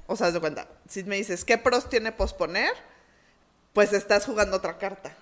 o 0.08 0.16
sea, 0.16 0.32
de 0.32 0.40
cuenta, 0.40 0.68
si 0.88 1.04
me 1.04 1.18
dices, 1.18 1.44
¿qué 1.44 1.58
pros 1.58 1.90
tiene 1.90 2.14
posponer? 2.14 2.72
Pues 3.74 3.92
estás 3.92 4.26
jugando 4.26 4.56
otra 4.58 4.78
carta. 4.78 5.14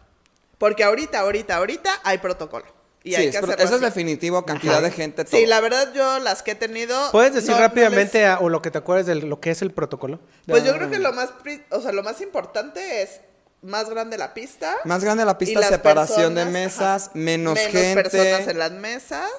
Porque 0.59 0.83
ahorita, 0.83 1.19
ahorita, 1.21 1.55
ahorita 1.55 1.89
hay 2.03 2.19
protocolo. 2.19 2.65
Y 3.03 3.09
Sí, 3.11 3.15
hay 3.15 3.27
es 3.29 3.39
que 3.39 3.63
eso 3.63 3.75
es 3.75 3.81
definitivo, 3.81 4.45
cantidad 4.45 4.75
Ajá. 4.75 4.83
de 4.83 4.91
gente, 4.91 5.25
todo. 5.25 5.35
Sí, 5.35 5.47
la 5.47 5.59
verdad 5.59 5.91
yo 5.93 6.19
las 6.19 6.43
que 6.43 6.51
he 6.51 6.55
tenido... 6.55 6.95
¿Puedes 7.11 7.33
decir 7.33 7.49
no- 7.49 7.55
no 7.55 7.61
rápidamente 7.63 8.19
les- 8.19 8.27
a- 8.29 8.39
o 8.39 8.49
lo 8.49 8.61
que 8.61 8.69
te 8.69 8.77
acuerdes 8.77 9.07
de 9.07 9.15
lo 9.15 9.39
que 9.39 9.49
es 9.49 9.61
el 9.63 9.71
protocolo? 9.71 10.19
Pues 10.45 10.63
yo 10.63 10.73
creo 10.75 10.89
que 10.89 10.99
lo 10.99 11.11
más, 11.13 11.29
o 11.71 11.81
sea, 11.81 11.91
lo 11.93 12.03
más 12.03 12.21
importante 12.21 13.01
es 13.01 13.21
más 13.63 13.89
grande 13.89 14.17
la 14.19 14.33
pista. 14.35 14.75
Más 14.85 15.03
grande 15.03 15.25
la 15.25 15.37
pista, 15.37 15.61
separación 15.67 16.35
de 16.35 16.45
mesas, 16.45 17.07
ajá, 17.07 17.11
menos, 17.15 17.55
menos 17.55 17.71
gente. 17.71 18.03
personas 18.03 18.47
en 18.47 18.59
las 18.59 18.71
mesas. 18.71 19.29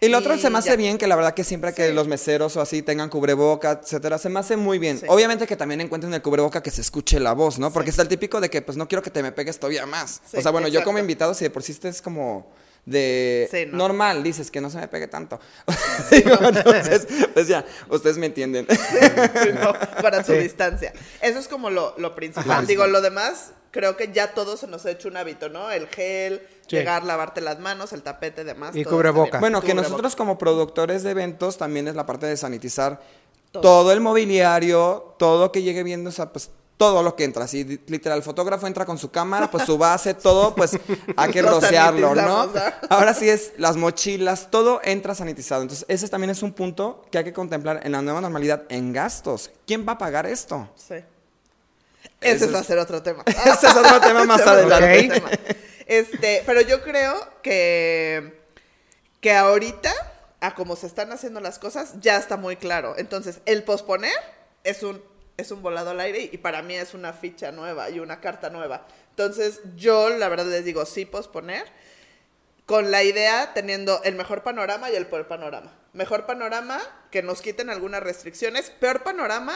Y 0.00 0.08
lo 0.08 0.18
otro 0.18 0.36
se 0.36 0.50
me 0.50 0.58
hace 0.58 0.70
ya. 0.70 0.76
bien 0.76 0.98
que 0.98 1.06
la 1.06 1.16
verdad 1.16 1.32
que 1.32 1.42
siempre 1.42 1.72
que 1.72 1.88
Sí. 1.88 1.92
los 1.94 2.06
meseros 2.06 2.54
o 2.56 2.60
así 2.60 2.82
tengan 2.82 3.08
cubreboca, 3.08 3.80
etcétera, 3.82 4.18
se 4.18 4.28
me 4.28 4.40
hace 4.40 4.56
muy 4.56 4.78
bien. 4.78 4.98
Sí. 4.98 5.06
Obviamente 5.08 5.46
que 5.46 5.56
también 5.56 5.80
encuentren 5.80 6.12
el 6.12 6.20
cubreboca 6.22 6.62
que 6.62 6.70
se 6.70 6.80
escuche 6.82 7.18
la 7.18 7.32
voz, 7.32 7.58
¿no? 7.58 7.72
Porque 7.72 7.90
está 7.90 8.02
el 8.02 8.08
típico 8.08 8.40
de 8.40 8.50
que 8.50 8.60
pues 8.62 8.76
no 8.76 8.88
quiero 8.88 9.00
que 9.02 9.10
te 9.10 9.22
me 9.22 9.32
pegues 9.32 9.58
todavía 9.58 9.86
más. 9.86 10.20
Sí, 10.30 10.36
o 10.36 10.42
sea, 10.42 10.50
bueno, 10.50 10.68
yo 10.68 10.82
como 10.84 10.98
invitado 10.98 11.32
si 11.34 11.44
de 11.44 11.50
por 11.50 11.62
sí 11.62 11.76
es 11.82 12.02
como 12.02 12.46
de 12.86 13.48
Sí, 13.50 13.66
¿no? 13.66 13.76
normal, 13.78 14.22
dices 14.22 14.50
que 14.50 14.60
no 14.60 14.70
se 14.70 14.78
me 14.78 14.88
pegue 14.88 15.08
tanto. 15.08 15.38
Digo, 16.10 16.38
entonces, 16.40 17.06
pues 17.34 17.48
ya, 17.48 17.64
ustedes 17.90 18.16
me 18.16 18.26
entienden. 18.26 18.66
Sí, 18.70 19.48
no, 19.60 19.72
para 20.00 20.24
su 20.24 20.32
Sí. 20.32 20.38
distancia. 20.38 20.92
Eso 21.20 21.38
es 21.38 21.48
como 21.48 21.68
lo, 21.68 21.94
lo 21.98 22.14
principal. 22.14 22.50
Ajá. 22.50 22.62
Digo, 22.62 22.86
lo 22.86 23.00
demás, 23.02 23.50
creo 23.72 23.96
que 23.96 24.12
ya 24.12 24.32
todo 24.34 24.56
se 24.56 24.66
nos 24.68 24.86
ha 24.86 24.92
hecho 24.92 25.08
un 25.08 25.16
hábito, 25.16 25.48
¿no? 25.48 25.70
El 25.70 25.88
gel, 25.88 26.40
Sí. 26.68 26.76
llegar, 26.76 27.04
lavarte 27.04 27.40
las 27.40 27.58
manos, 27.58 27.92
el 27.92 28.02
tapete, 28.02 28.44
demás. 28.44 28.74
Y 28.74 28.84
bien. 28.84 28.88
Bueno, 29.40 29.60
que 29.62 29.74
nosotros 29.74 30.16
como 30.16 30.38
productores 30.38 31.02
de 31.02 31.10
eventos 31.10 31.58
también 31.58 31.88
es 31.88 31.94
la 31.96 32.06
parte 32.06 32.26
de 32.26 32.36
sanitizar 32.36 33.00
Todo. 33.52 33.62
todo, 33.62 33.92
el 33.92 34.00
mobiliario, 34.00 35.14
todo 35.18 35.50
que 35.52 35.62
llegue 35.62 35.82
viendo, 35.82 36.10
o 36.10 36.12
sea, 36.12 36.32
pues 36.32 36.50
todo 36.76 37.02
lo 37.02 37.16
que 37.16 37.24
entra. 37.24 37.46
Si 37.48 37.64
literal 37.86 38.18
el 38.18 38.24
fotógrafo 38.24 38.66
entra 38.66 38.84
con 38.84 38.98
su 38.98 39.10
cámara, 39.10 39.50
pues 39.50 39.64
su 39.64 39.78
base, 39.78 40.12
todo, 40.14 40.54
pues 40.54 40.72
hay 41.16 41.30
que 41.30 41.42
Lo 41.42 41.50
rociarlo, 41.58 42.14
¿no? 42.14 42.42
¿ah? 42.54 42.80
Ahora 42.90 43.14
sí 43.14 43.28
es 43.30 43.52
las 43.56 43.76
mochilas, 43.76 44.50
todo 44.50 44.80
entra 44.84 45.14
sanitizado. 45.14 45.62
Entonces, 45.62 45.86
ese 45.88 46.08
también 46.08 46.30
es 46.30 46.42
un 46.42 46.52
punto 46.52 47.02
que 47.10 47.18
hay 47.18 47.24
que 47.24 47.32
contemplar 47.32 47.80
en 47.84 47.92
la 47.92 48.02
nueva 48.02 48.20
normalidad 48.20 48.64
en 48.68 48.92
gastos. 48.92 49.50
¿Quién 49.66 49.86
va 49.88 49.92
a 49.92 49.98
pagar 49.98 50.26
esto? 50.26 50.68
Sí. 50.76 50.94
Ese 52.20 52.36
Ese 52.36 52.44
es- 52.46 52.54
va 52.54 52.58
a 52.60 52.64
ser 52.64 52.78
otro 52.78 53.02
tema. 53.02 53.22
Ese 53.26 53.66
es 53.66 53.74
otro 53.76 54.00
tema 54.00 54.24
más 54.26 54.40
adelante. 54.46 55.08
tema. 55.08 55.30
Este, 55.86 56.42
pero 56.44 56.60
yo 56.60 56.82
creo 56.82 57.14
que, 57.42 58.42
que 59.20 59.32
ahorita, 59.32 59.92
a 60.40 60.54
como 60.54 60.76
se 60.76 60.86
están 60.86 61.10
haciendo 61.12 61.40
las 61.40 61.58
cosas, 61.58 61.94
ya 62.00 62.16
está 62.16 62.36
muy 62.36 62.56
claro. 62.56 62.94
Entonces, 62.98 63.40
el 63.46 63.62
posponer 63.62 64.12
es 64.64 64.82
un, 64.82 65.00
es 65.36 65.50
un 65.50 65.62
volado 65.62 65.90
al 65.90 66.00
aire 66.00 66.28
y 66.32 66.38
para 66.38 66.62
mí 66.62 66.74
es 66.74 66.94
una 66.94 67.12
ficha 67.12 67.52
nueva 67.52 67.90
y 67.90 68.00
una 68.00 68.20
carta 68.20 68.50
nueva. 68.50 68.86
Entonces, 69.10 69.60
yo 69.76 70.10
la 70.10 70.28
verdad 70.28 70.46
les 70.46 70.64
digo, 70.64 70.84
sí 70.86 71.04
posponer, 71.06 71.64
con 72.66 72.90
la 72.90 73.02
idea 73.04 73.52
teniendo 73.54 74.02
el 74.02 74.14
mejor 74.16 74.42
panorama 74.42 74.90
y 74.90 74.96
el 74.96 75.06
peor 75.06 75.28
panorama. 75.28 75.72
Mejor 75.92 76.26
panorama, 76.26 76.80
que 77.10 77.22
nos 77.22 77.40
quiten 77.40 77.70
algunas 77.70 78.02
restricciones. 78.02 78.70
Peor 78.70 79.02
panorama, 79.02 79.54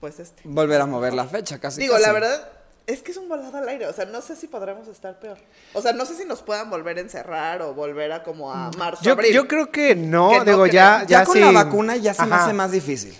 pues 0.00 0.20
este. 0.20 0.42
Volver 0.44 0.80
a 0.80 0.86
mover 0.86 1.14
la 1.14 1.24
fecha, 1.26 1.58
casi. 1.58 1.80
Digo, 1.80 1.94
casi. 1.94 2.06
la 2.06 2.12
verdad 2.12 2.52
es 2.86 3.02
que 3.02 3.10
es 3.12 3.16
un 3.16 3.28
volado 3.28 3.56
al 3.56 3.68
aire. 3.68 3.86
O 3.86 3.92
sea, 3.92 4.04
no 4.04 4.20
sé 4.22 4.36
si 4.36 4.46
podremos 4.48 4.86
estar 4.88 5.18
peor. 5.18 5.38
O 5.72 5.82
sea, 5.82 5.92
no 5.92 6.04
sé 6.04 6.14
si 6.14 6.24
nos 6.24 6.42
puedan 6.42 6.70
volver 6.70 6.98
a 6.98 7.00
encerrar 7.00 7.62
o 7.62 7.74
volver 7.74 8.12
a 8.12 8.22
como 8.22 8.52
a 8.52 8.70
marzo, 8.78 9.02
Yo, 9.02 9.12
abril. 9.12 9.32
yo 9.32 9.48
creo 9.48 9.70
que 9.70 9.94
no, 9.96 10.30
Que 10.30 10.38
no 10.38 10.44
digo, 10.44 10.66
ya, 10.66 11.00
Ya, 11.02 11.20
ya, 11.20 11.24
con 11.24 11.34
sí. 11.34 11.40
la 11.40 11.50
vacuna 11.52 11.96
ya 11.96 12.14
se 12.14 12.26
me 12.26 12.34
hace 12.36 12.52
más 12.52 12.70
difícil. 12.70 13.16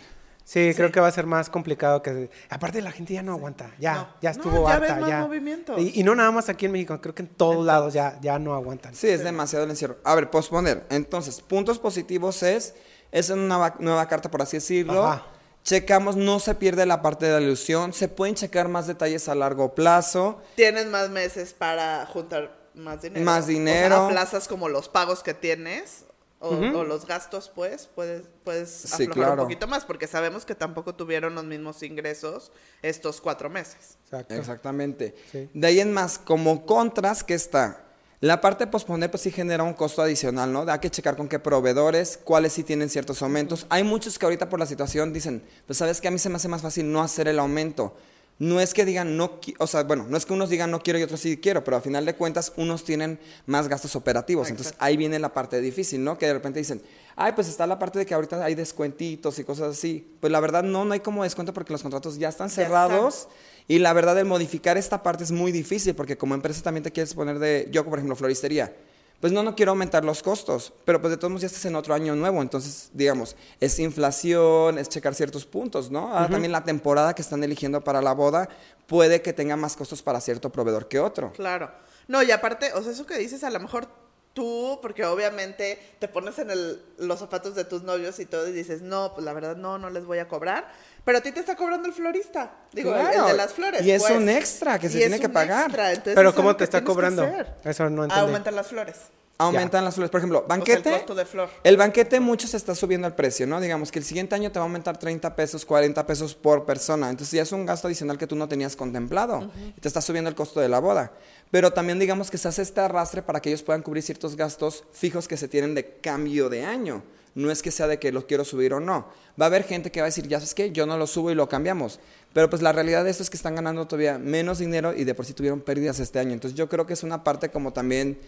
Sí, 0.53 0.73
creo 0.75 0.91
que 0.91 0.99
va 0.99 1.07
a 1.07 1.13
ser 1.13 1.27
más 1.27 1.49
complicado 1.49 2.03
que... 2.03 2.29
Aparte 2.49 2.83
la 2.83 2.91
gente 2.91 3.15
ya 3.15 3.23
no 3.23 3.31
aguanta, 3.35 3.71
ya, 3.79 3.95
No. 3.95 4.09
ya 4.21 4.33
No, 4.33 4.37
estuvo 4.37 4.67
ya 4.69 4.75
harta, 4.75 4.95
ves 4.95 5.01
más 5.03 5.11
ya. 5.11 5.21
movimientos. 5.21 5.81
Y, 5.81 6.01
y 6.01 6.03
no 6.03 6.17
nada 6.17 6.33
más 6.33 6.49
aquí 6.49 6.67
en 6.67 6.73
México, 6.73 7.01
creo 7.01 7.15
que 7.15 7.23
en 7.23 7.29
todos 7.29 7.65
lados 7.65 7.95
ya, 7.95 8.19
ya 8.21 8.37
no 8.41 8.53
aguantan. 8.55 8.93
Sí, 8.97 9.07
es 9.09 9.23
demasiado 9.23 9.65
el 9.65 9.71
encierro. 9.71 9.99
A 10.03 10.17
ver, 10.17 10.29
posponer. 10.29 10.85
Entonces, 10.91 11.41
puntos 11.41 11.79
positivos 11.79 12.43
es, 12.43 12.75
es 13.13 13.31
una 13.31 13.59
va- 13.59 13.77
nueva 13.79 14.09
carta, 14.09 14.29
por 14.29 14.43
así 14.43 14.57
decirlo. 14.57 15.05
Ajá. 15.07 15.25
Checamos, 15.63 16.17
no 16.17 16.41
se 16.41 16.57
pierde 16.57 16.85
la 16.85 17.01
parte 17.01 17.27
de 17.27 17.33
la 17.39 17.41
ilusión. 17.41 17.93
Se 17.93 18.09
pueden 18.09 18.35
checar 18.35 18.67
más 18.67 18.89
detalles 18.89 19.29
a 19.29 19.37
largo 19.37 19.77
plazo. 19.77 20.41
Tienes 20.57 20.87
más 20.87 21.11
meses 21.11 21.53
para 21.53 22.07
juntar 22.07 22.59
más 22.75 23.03
dinero. 23.03 23.25
Más 23.25 23.45
O 23.45 23.47
sea, 23.47 23.53
dinero. 23.55 23.97
aplazas 24.07 24.49
como 24.49 24.69
los 24.69 24.89
pagos 24.89 25.23
que 25.23 25.33
tienes. 25.35 26.07
O, 26.41 26.49
o 26.49 26.85
los 26.85 27.07
gastos, 27.07 27.53
pues, 27.55 27.89
puedes, 27.95 28.25
puedes 28.45 28.71
Sí, 28.71 29.05
aflojar 29.05 29.13
claro. 29.13 29.33
un 29.43 29.49
poquito 29.49 29.69
más, 29.69 29.85
porque 29.85 30.07
sabemos 30.07 30.45
que 30.45 30.55
tampoco 30.55 30.95
tuvieron 30.95 31.35
los 31.35 31.45
mismos 31.45 31.83
ingresos 31.83 32.51
estos 32.83 33.21
cuatro 33.21 33.49
meses. 33.51 33.99
Exacto. 34.07 34.35
Exactamente. 34.35 35.15
Sí. 35.31 35.49
De 35.53 35.67
ahí 35.67 35.81
en 35.81 35.93
más, 35.93 36.19
como 36.19 36.65
contras, 36.67 37.23
¿qué 37.23 37.35
está? 37.35 37.85
La 38.23 38.41
parte 38.43 38.65
de 38.65 38.71
posponer, 38.71 39.11
pues 39.11 39.23
sí 39.23 39.31
genera 39.31 39.63
un 39.63 39.73
costo 39.73 40.03
adicional, 40.03 40.53
¿no? 40.53 40.65
Hay 40.71 40.79
que 40.79 40.91
checar 40.91 41.17
con 41.17 41.27
qué 41.29 41.39
proveedores, 41.39 42.19
cuáles 42.23 42.53
sí 42.53 42.63
tienen 42.65 42.91
ciertos 42.91 43.23
aumentos. 43.23 43.67
Hay 43.71 43.83
muchos 43.83 44.19
que 44.19 44.27
ahorita 44.27 44.49
por 44.51 44.59
la 44.59 44.67
situación 44.67 45.13
dicen, 45.15 45.43
pues 45.67 45.79
sabes 45.79 46.01
que 46.03 46.09
a 46.09 46.11
mí 46.11 46.19
se 46.19 46.29
me 46.29 46.37
hace 46.37 46.49
más 46.49 46.61
fácil 46.61 46.91
no 46.93 47.01
hacer 47.03 47.29
el 47.29 47.39
aumento. 47.39 47.95
No 48.41 48.59
es 48.59 48.73
que 48.73 48.87
digan 48.87 49.19
no, 49.19 49.39
o 49.59 49.67
sea, 49.67 49.83
bueno, 49.83 50.07
no 50.09 50.17
es 50.17 50.25
que 50.25 50.33
unos 50.33 50.49
digan 50.49 50.71
no 50.71 50.81
quiero 50.81 50.99
y 50.99 51.03
otros 51.03 51.21
sí 51.21 51.37
quiero, 51.37 51.63
pero 51.63 51.77
a 51.77 51.83
final 51.83 52.07
de 52.07 52.15
cuentas 52.17 52.55
unos 52.57 52.85
tienen 52.85 53.21
más 53.45 53.69
gastos 53.69 53.95
operativos. 53.97 54.49
Entonces 54.49 54.75
ahí 54.79 54.97
viene 54.97 55.19
la 55.19 55.35
parte 55.35 55.61
difícil, 55.61 56.03
¿no? 56.03 56.17
Que 56.17 56.25
de 56.27 56.33
repente 56.33 56.59
dicen, 56.59 56.81
ay, 57.17 57.33
pues 57.35 57.49
está 57.49 57.67
la 57.67 57.79
parte 57.79 57.99
de 57.99 58.07
que 58.07 58.15
ahorita 58.15 58.43
hay 58.43 58.55
descuentitos 58.55 59.39
y 59.39 59.45
cosas 59.45 59.77
así. 59.77 60.11
Pues 60.21 60.33
la 60.33 60.41
verdad 60.41 60.63
no, 60.63 60.87
no 60.87 60.95
hay 60.95 61.01
como 61.01 61.23
descuento 61.23 61.53
porque 61.53 61.71
los 61.75 61.83
contratos 61.83 62.19
ya 62.19 62.31
están 62.31 62.49
Ya 62.49 62.53
están. 62.53 62.65
cerrados. 62.65 63.29
Y 63.69 63.79
la 63.79 63.93
verdad, 63.93 64.19
el 64.19 64.25
modificar 64.25 64.79
esta 64.79 65.03
parte 65.03 65.23
es 65.23 65.31
muy 65.33 65.53
difícil 65.53 65.95
porque 65.95 66.17
como 66.17 66.35
empresa 66.35 66.63
también 66.63 66.83
te 66.83 66.91
quieres 66.91 67.13
poner 67.15 67.39
de, 67.39 67.69
yo 67.71 67.85
por 67.85 67.99
ejemplo, 67.99 68.17
floristería, 68.17 68.75
pues 69.21 69.33
no, 69.33 69.43
no 69.43 69.55
quiero 69.55 69.73
aumentar 69.73 70.05
los 70.05 70.23
costos, 70.23 70.73
pero 70.85 71.01
pues 71.01 71.11
de 71.11 71.17
todos 71.19 71.31
modos 71.31 71.43
ya 71.43 71.47
estás 71.47 71.65
en 71.67 71.77
otro 71.77 71.93
año 71.95 72.17
nuevo, 72.17 72.41
entonces, 72.41 72.91
digamos, 72.95 73.37
es 73.61 73.79
inflación, 73.79 74.79
es 74.79 74.89
checar 74.89 75.15
ciertos 75.15 75.45
puntos, 75.45 75.91
¿no? 75.91 76.13
Ahora 76.13 76.29
también 76.29 76.53
la 76.53 76.65
temporada 76.65 77.15
que 77.15 77.23
están 77.23 77.45
eligiendo 77.45 77.83
para 77.83 78.01
la 78.01 78.13
boda 78.13 78.49
puede 78.87 79.21
que 79.21 79.33
tenga 79.33 79.57
más 79.57 79.77
costos 79.77 80.03
para 80.03 80.21
cierto 80.21 80.51
proveedor 80.51 80.89
que 80.89 80.99
otro. 80.99 81.33
Claro. 81.33 81.71
No, 82.09 82.23
y 82.23 82.31
aparte, 82.33 82.73
o 82.73 82.83
sea, 82.83 82.93
eso 82.93 83.07
que 83.07 83.19
dices, 83.19 83.45
a 83.45 83.51
lo 83.51 83.61
mejor 83.61 83.87
tú, 84.33 84.79
porque 84.81 85.05
obviamente 85.05 85.79
te 85.99 86.09
pones 86.09 86.39
en 86.39 86.51
el- 86.51 86.81
los 86.99 87.19
zapatos 87.19 87.55
de 87.55 87.65
tus 87.65 87.83
novios 87.83 88.19
y 88.21 88.27
todo 88.27 88.49
y 88.49 88.53
dices, 88.53 88.83
no, 88.83 89.13
pues 89.15 89.25
la 89.25 89.33
verdad 89.33 89.57
no, 89.57 89.79
no 89.79 89.91
les 89.91 90.05
voy 90.05 90.19
a 90.19 90.29
cobrar. 90.29 90.71
Pero 91.05 91.19
a 91.19 91.21
ti 91.21 91.33
te 91.33 91.41
está 91.41 91.57
cobrando 91.57 91.89
el 91.89 91.95
florista. 91.95 92.53
Digo, 92.73 92.95
el- 92.95 93.27
de 93.27 93.33
las 93.35 93.53
flores. 93.53 93.83
y 93.83 93.91
es 93.91 94.03
pues. 94.03 94.15
un 94.17 94.29
extra 94.29 94.79
que 94.79 94.89
se 94.89 94.99
tiene 94.99 95.19
que 95.19 95.29
pagar. 95.29 95.67
extra, 95.67 95.91
entonces 95.91 96.15
Pero 96.15 96.35
¿cómo 96.35 96.57
te 96.57 96.65
está 96.65 96.85
cobrando? 96.85 97.25
Eso 97.65 97.89
no 97.91 98.05
entendí. 98.05 98.25
Aumentan 98.25 98.55
las 98.55 98.69
flores. 98.69 98.97
Aumentan 99.45 99.85
las 99.85 99.95
flores. 99.95 100.11
Por 100.11 100.19
ejemplo, 100.19 100.39
O 100.39 100.41
sea, 100.43 100.49
banquete. 100.49 100.89
el 100.91 100.97
costo 100.97 101.15
de 101.15 101.25
flor. 101.25 101.49
El 101.65 101.77
banquete 101.77 102.21
mucho 102.21 102.47
se 102.47 102.57
está 102.57 102.75
subiendo 102.75 103.07
el 103.07 103.15
precio, 103.15 103.47
¿no? 103.47 103.61
Digamos 103.61 103.91
que 103.91 103.99
el 103.99 104.05
siguiente 104.05 104.35
año 104.35 104.53
te 104.53 104.59
va 104.59 104.65
a 104.65 104.69
aumentar 104.69 104.99
30 104.99 105.35
pesos, 105.37 105.65
40 105.65 106.07
pesos 106.07 106.35
por 106.35 106.65
persona. 106.65 107.11
Entonces 107.11 107.33
ya 107.33 107.43
es 107.43 107.53
un 107.53 107.67
gasto 107.67 107.89
adicional 107.89 108.19
que 108.19 108.27
tú 108.27 108.37
no 108.37 108.49
tenías 108.49 108.77
contemplado. 108.77 109.51
Y 109.77 109.81
te 109.81 109.89
está 109.89 110.01
subiendo 110.01 110.29
el 110.31 110.37
costo 110.37 110.61
de 110.61 110.69
la 110.69 110.79
boda. 110.79 111.13
Pero 111.51 111.73
también 111.73 111.99
digamos 111.99 112.31
que 112.31 112.39
se 112.39 112.49
hace 112.49 112.63
este 112.63 112.81
arrastre 112.81 113.23
para 113.23 113.41
que 113.41 113.49
ellos 113.49 113.63
puedan 113.63 113.83
cubrir 113.83 114.03
ciertos 114.03 114.37
gastos 114.37 114.85
fijos 114.93 115.27
que 115.27 115.37
se 115.37 115.49
tienen 115.49 115.75
de 115.75 115.99
cambio 115.99 116.49
de 116.49 116.65
año. 116.65 117.03
No 117.35 117.51
es 117.53 117.63
que 117.63 117.71
sea 117.71 117.87
de 117.87 118.01
que 118.01 118.11
los 118.11 118.25
quiero 118.25 118.45
subir 118.45 118.75
o 118.75 118.81
no. 118.81 119.07
Va 119.41 119.45
a 119.45 119.47
haber 119.47 119.63
gente 119.63 119.93
que 119.93 120.01
va 120.01 120.07
a 120.07 120.09
decir, 120.11 120.27
ya 120.27 120.39
sabes 120.39 120.53
qué, 120.53 120.73
yo 120.73 120.85
no 120.85 120.99
lo 120.99 121.07
subo 121.07 121.31
y 121.31 121.37
lo 121.37 121.49
cambiamos. 121.49 122.01
Pero 122.33 122.51
pues 122.51 122.61
la 122.61 122.73
realidad 122.73 123.05
de 123.05 123.11
esto 123.11 123.23
es 123.23 123.31
que 123.31 123.37
están 123.37 123.55
ganando 123.55 123.87
todavía 123.87 124.19
menos 124.19 124.59
dinero 124.59 124.93
y 124.95 125.05
de 125.05 125.15
por 125.15 125.25
sí 125.25 125.33
tuvieron 125.33 125.61
pérdidas 125.61 126.01
este 126.01 126.19
año. 126.19 126.33
Entonces 126.33 126.59
yo 126.59 126.69
creo 126.69 126.87
que 126.87 126.93
es 126.93 127.05
una 127.05 127.23
parte 127.23 127.49
como 127.49 127.73
también, 127.73 128.19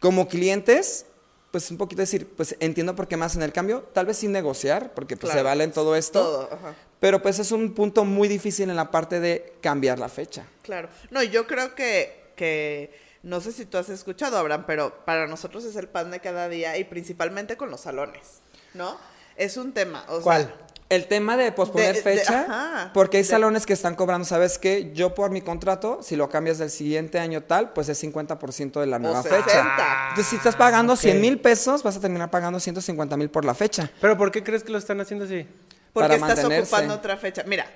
como 0.00 0.28
clientes, 0.28 1.06
pues 1.50 1.70
un 1.70 1.78
poquito 1.78 2.02
decir, 2.02 2.28
pues 2.36 2.56
entiendo 2.60 2.94
por 2.94 3.08
qué 3.08 3.16
más 3.16 3.34
en 3.36 3.42
el 3.42 3.52
cambio, 3.52 3.82
tal 3.92 4.06
vez 4.06 4.18
sin 4.18 4.32
negociar, 4.32 4.92
porque 4.94 5.16
pues 5.16 5.32
se 5.32 5.42
vale 5.42 5.64
en 5.64 5.72
todo 5.72 5.96
esto, 5.96 6.22
Todo, 6.22 6.48
ajá. 6.52 6.74
pero 7.00 7.22
pues 7.22 7.38
es 7.38 7.50
un 7.52 7.72
punto 7.74 8.04
muy 8.04 8.28
difícil 8.28 8.68
en 8.68 8.76
la 8.76 8.90
parte 8.90 9.20
de 9.20 9.54
cambiar 9.60 9.98
la 9.98 10.08
fecha. 10.08 10.46
Claro. 10.62 10.88
No, 11.10 11.22
yo 11.22 11.46
creo 11.46 11.74
que, 11.74 12.32
que, 12.36 12.98
no 13.22 13.40
sé 13.40 13.52
si 13.52 13.64
tú 13.64 13.78
has 13.78 13.88
escuchado, 13.88 14.36
Abraham, 14.36 14.64
pero 14.66 15.04
para 15.04 15.26
nosotros 15.26 15.64
es 15.64 15.76
el 15.76 15.88
pan 15.88 16.10
de 16.10 16.20
cada 16.20 16.48
día 16.48 16.76
y 16.76 16.84
principalmente 16.84 17.56
con 17.56 17.70
los 17.70 17.80
salones, 17.80 18.40
¿no? 18.74 18.98
Es 19.36 19.56
un 19.56 19.72
tema. 19.72 20.04
O 20.08 20.16
sea, 20.16 20.22
¿Cuál? 20.22 20.54
El 20.88 21.08
tema 21.08 21.36
de 21.36 21.50
posponer 21.50 21.94
De- 21.96 22.02
de- 22.02 22.18
fecha, 22.18 22.42
ajá. 22.42 22.90
porque 22.94 23.16
hay 23.16 23.22
De- 23.24 23.28
salones 23.28 23.66
que 23.66 23.72
están 23.72 23.96
cobrando, 23.96 24.24
¿sabes 24.24 24.56
qué? 24.58 24.92
Yo 24.94 25.14
por 25.16 25.30
mi 25.32 25.40
contrato, 25.42 25.98
si 26.00 26.14
lo 26.14 26.28
cambias 26.28 26.58
del 26.58 26.70
siguiente 26.70 27.18
año 27.18 27.42
tal, 27.42 27.72
pues 27.72 27.88
es 27.88 27.98
50% 27.98 28.78
de 28.80 28.86
la 28.86 29.00
nueva 29.00 29.20
60. 29.22 29.44
fecha. 29.44 30.06
Entonces, 30.10 30.26
si 30.28 30.36
estás 30.36 30.54
pagando 30.54 30.92
ok. 30.92 30.98
100 31.00 31.20
mil 31.20 31.40
pesos, 31.40 31.82
vas 31.82 31.96
a 31.96 32.00
terminar 32.00 32.30
pagando 32.30 32.60
150 32.60 33.16
mil 33.16 33.30
por 33.30 33.44
la 33.44 33.54
fecha. 33.54 33.90
¿Pero 34.00 34.16
por 34.16 34.30
qué 34.30 34.44
crees 34.44 34.62
que 34.62 34.70
lo 34.70 34.78
están 34.78 35.00
haciendo 35.00 35.24
así? 35.24 35.44
Porque 35.92 36.08
para 36.08 36.14
estás 36.14 36.28
mantenerse. 36.36 36.62
ocupando 36.72 36.94
otra 36.94 37.16
fecha. 37.16 37.42
Mira, 37.46 37.66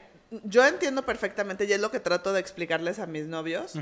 yo 0.45 0.64
entiendo 0.64 1.05
perfectamente 1.05 1.64
y 1.64 1.73
es 1.73 1.81
lo 1.81 1.90
que 1.90 1.99
trato 1.99 2.33
de 2.33 2.38
explicarles 2.38 3.00
a 3.00 3.07
mis 3.07 3.26
novios. 3.26 3.75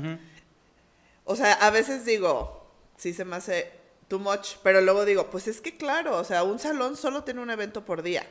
O 1.25 1.35
sea, 1.35 1.53
a 1.53 1.69
veces 1.69 2.03
digo, 2.05 2.65
sí 2.97 3.13
se 3.13 3.25
me 3.25 3.35
hace 3.35 3.71
too 4.07 4.17
much, 4.17 4.55
pero 4.63 4.81
luego 4.81 5.05
digo, 5.05 5.29
pues 5.29 5.47
es 5.47 5.61
que 5.61 5.77
claro, 5.77 6.17
o 6.17 6.23
sea, 6.23 6.41
un 6.43 6.57
salón 6.57 6.97
solo 6.97 7.23
tiene 7.23 7.41
un 7.41 7.51
evento 7.51 7.85
por 7.85 8.01
día, 8.01 8.25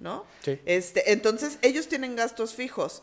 ¿no? 0.00 0.24
Sí. 0.42 0.60
Este, 0.66 1.12
entonces 1.12 1.58
ellos 1.62 1.88
tienen 1.88 2.16
gastos 2.16 2.54
fijos. 2.54 3.02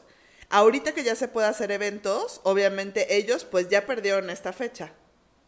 Ahorita 0.49 0.93
que 0.93 1.03
ya 1.03 1.15
se 1.15 1.27
puede 1.27 1.47
hacer 1.47 1.71
eventos, 1.71 2.39
obviamente 2.43 3.17
ellos 3.17 3.45
pues 3.45 3.67
ya 3.69 3.85
perdieron 3.85 4.29
esta 4.29 4.53
fecha, 4.53 4.91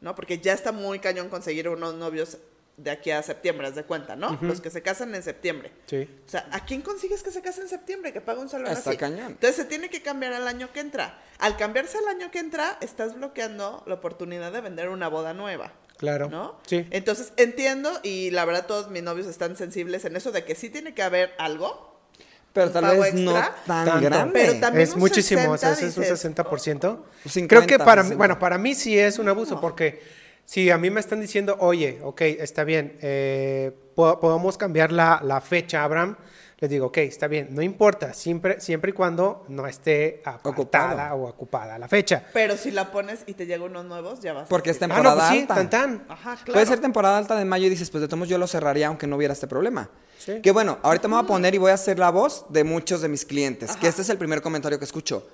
¿no? 0.01 0.15
Porque 0.15 0.39
ya 0.39 0.53
está 0.53 0.71
muy 0.71 0.99
cañón 0.99 1.29
conseguir 1.29 1.69
unos 1.69 1.93
novios 1.95 2.37
de 2.77 2.91
aquí 2.91 3.09
a 3.09 3.23
septiembre, 3.23 3.67
haz 3.67 3.75
de 3.75 3.83
cuenta, 3.83 4.15
¿no? 4.15 4.37
Los 4.41 4.61
que 4.61 4.69
se 4.69 4.83
casan 4.83 5.13
en 5.15 5.23
septiembre. 5.23 5.71
Sí. 5.87 6.07
O 6.25 6.29
sea, 6.29 6.47
¿a 6.51 6.63
quién 6.63 6.81
consigues 6.83 7.23
que 7.23 7.31
se 7.31 7.41
case 7.41 7.61
en 7.61 7.69
septiembre? 7.69 8.13
Que 8.13 8.21
pague 8.21 8.39
un 8.39 8.49
salón 8.49 8.67
Está 8.67 8.91
así. 8.91 8.97
cañón. 8.97 9.31
Entonces 9.31 9.55
se 9.55 9.65
tiene 9.65 9.89
que 9.89 10.03
cambiar 10.03 10.33
al 10.33 10.47
año 10.47 10.71
que 10.71 10.79
entra. 10.79 11.19
Al 11.39 11.57
cambiarse 11.57 11.97
al 11.97 12.07
año 12.07 12.29
que 12.29 12.37
entra, 12.37 12.77
estás 12.81 13.15
bloqueando 13.15 13.83
la 13.87 13.95
oportunidad 13.95 14.51
de 14.51 14.61
vender 14.61 14.89
una 14.89 15.07
boda 15.07 15.33
nueva. 15.33 15.73
Claro. 15.97 16.29
¿No? 16.29 16.59
Sí. 16.65 16.85
Entonces 16.91 17.33
entiendo 17.37 17.91
y 18.03 18.29
la 18.31 18.45
verdad 18.45 18.65
todos 18.67 18.89
mis 18.89 19.01
novios 19.03 19.27
están 19.27 19.55
sensibles 19.55 20.05
en 20.05 20.15
eso 20.15 20.31
de 20.31 20.43
que 20.45 20.55
sí 20.55 20.69
tiene 20.69 20.93
que 20.93 21.01
haber 21.03 21.31
algo. 21.39 21.85
Pero 22.53 22.67
¿Un 22.67 22.73
tal 22.73 22.97
vez 22.99 23.13
no 23.13 23.33
tan 23.33 23.85
Tanto. 23.85 24.01
grande. 24.05 24.31
Pero 24.33 24.59
también 24.59 24.83
es 24.83 24.95
muchísimo, 24.95 25.51
o 25.51 25.57
60 25.57 25.75
sea, 25.75 25.87
es 25.89 25.97
un 25.97 26.03
dices, 26.03 26.25
60%. 26.25 26.89
Un 27.25 27.31
50, 27.31 27.47
Creo 27.47 27.67
que 27.67 27.77
para 27.83 28.01
mí, 28.03 28.07
60. 28.09 28.17
bueno, 28.17 28.39
para 28.39 28.57
mí 28.57 28.73
sí 28.73 28.97
es 28.97 29.19
un 29.19 29.29
abuso, 29.29 29.59
porque 29.61 30.01
si 30.45 30.71
a 30.71 30.77
mí 30.77 30.89
me 30.89 30.99
están 30.99 31.19
diciendo, 31.21 31.57
oye, 31.59 31.99
ok, 32.03 32.21
está 32.21 32.63
bien, 32.63 32.97
eh, 33.01 33.71
po- 33.95 34.19
podemos 34.19 34.57
cambiar 34.57 34.91
la, 34.91 35.21
la 35.23 35.39
fecha, 35.41 35.83
Abraham, 35.83 36.15
les 36.59 36.69
digo, 36.71 36.87
ok, 36.87 36.97
está 36.97 37.27
bien, 37.27 37.49
no 37.51 37.61
importa, 37.61 38.13
siempre, 38.13 38.59
siempre 38.59 38.89
y 38.89 38.93
cuando 38.93 39.45
no 39.47 39.67
esté 39.67 40.23
ocupada 40.43 41.13
o 41.13 41.27
ocupada 41.27 41.77
la 41.77 41.87
fecha. 41.87 42.23
Pero 42.33 42.57
si 42.57 42.71
la 42.71 42.91
pones 42.91 43.19
y 43.27 43.33
te 43.33 43.45
llegan 43.45 43.69
unos 43.69 43.85
nuevos, 43.85 44.21
ya 44.21 44.33
vas. 44.33 44.45
a 44.45 44.49
Porque 44.49 44.71
es 44.71 44.79
decir, 44.79 44.91
Ah, 44.91 44.97
no, 44.97 45.03
temporada 45.03 45.29
pues 45.29 45.35
sí, 45.35 45.41
alta. 45.41 45.55
tan 45.55 45.69
tan. 45.69 46.05
Ajá, 46.09 46.35
claro. 46.37 46.53
Puede 46.53 46.65
ser 46.65 46.79
temporada 46.79 47.17
alta 47.17 47.35
de 47.35 47.45
mayo 47.45 47.67
y 47.67 47.69
dices, 47.69 47.89
pues 47.91 48.01
de 48.01 48.07
todos 48.07 48.17
modos 48.19 48.29
yo 48.29 48.37
lo 48.39 48.47
cerraría 48.47 48.87
aunque 48.87 49.05
no 49.05 49.17
hubiera 49.17 49.33
este 49.33 49.45
problema. 49.47 49.89
Sí. 50.17 50.41
Que 50.41 50.51
bueno, 50.51 50.79
ahorita 50.81 51.07
me 51.07 51.13
voy 51.15 51.23
a 51.23 51.27
poner 51.27 51.53
y 51.53 51.59
voy 51.59 51.69
a 51.69 51.75
hacer 51.75 51.99
la 51.99 52.09
voz 52.09 52.45
de 52.49 52.63
muchos 52.63 53.01
de 53.01 53.07
mis 53.07 53.23
clientes, 53.23 53.75
que 53.77 53.87
este 53.87 54.01
es 54.01 54.09
el 54.09 54.17
primer 54.17 54.41
comentario 54.41 54.79
que 54.79 54.85
escucho. 54.85 55.27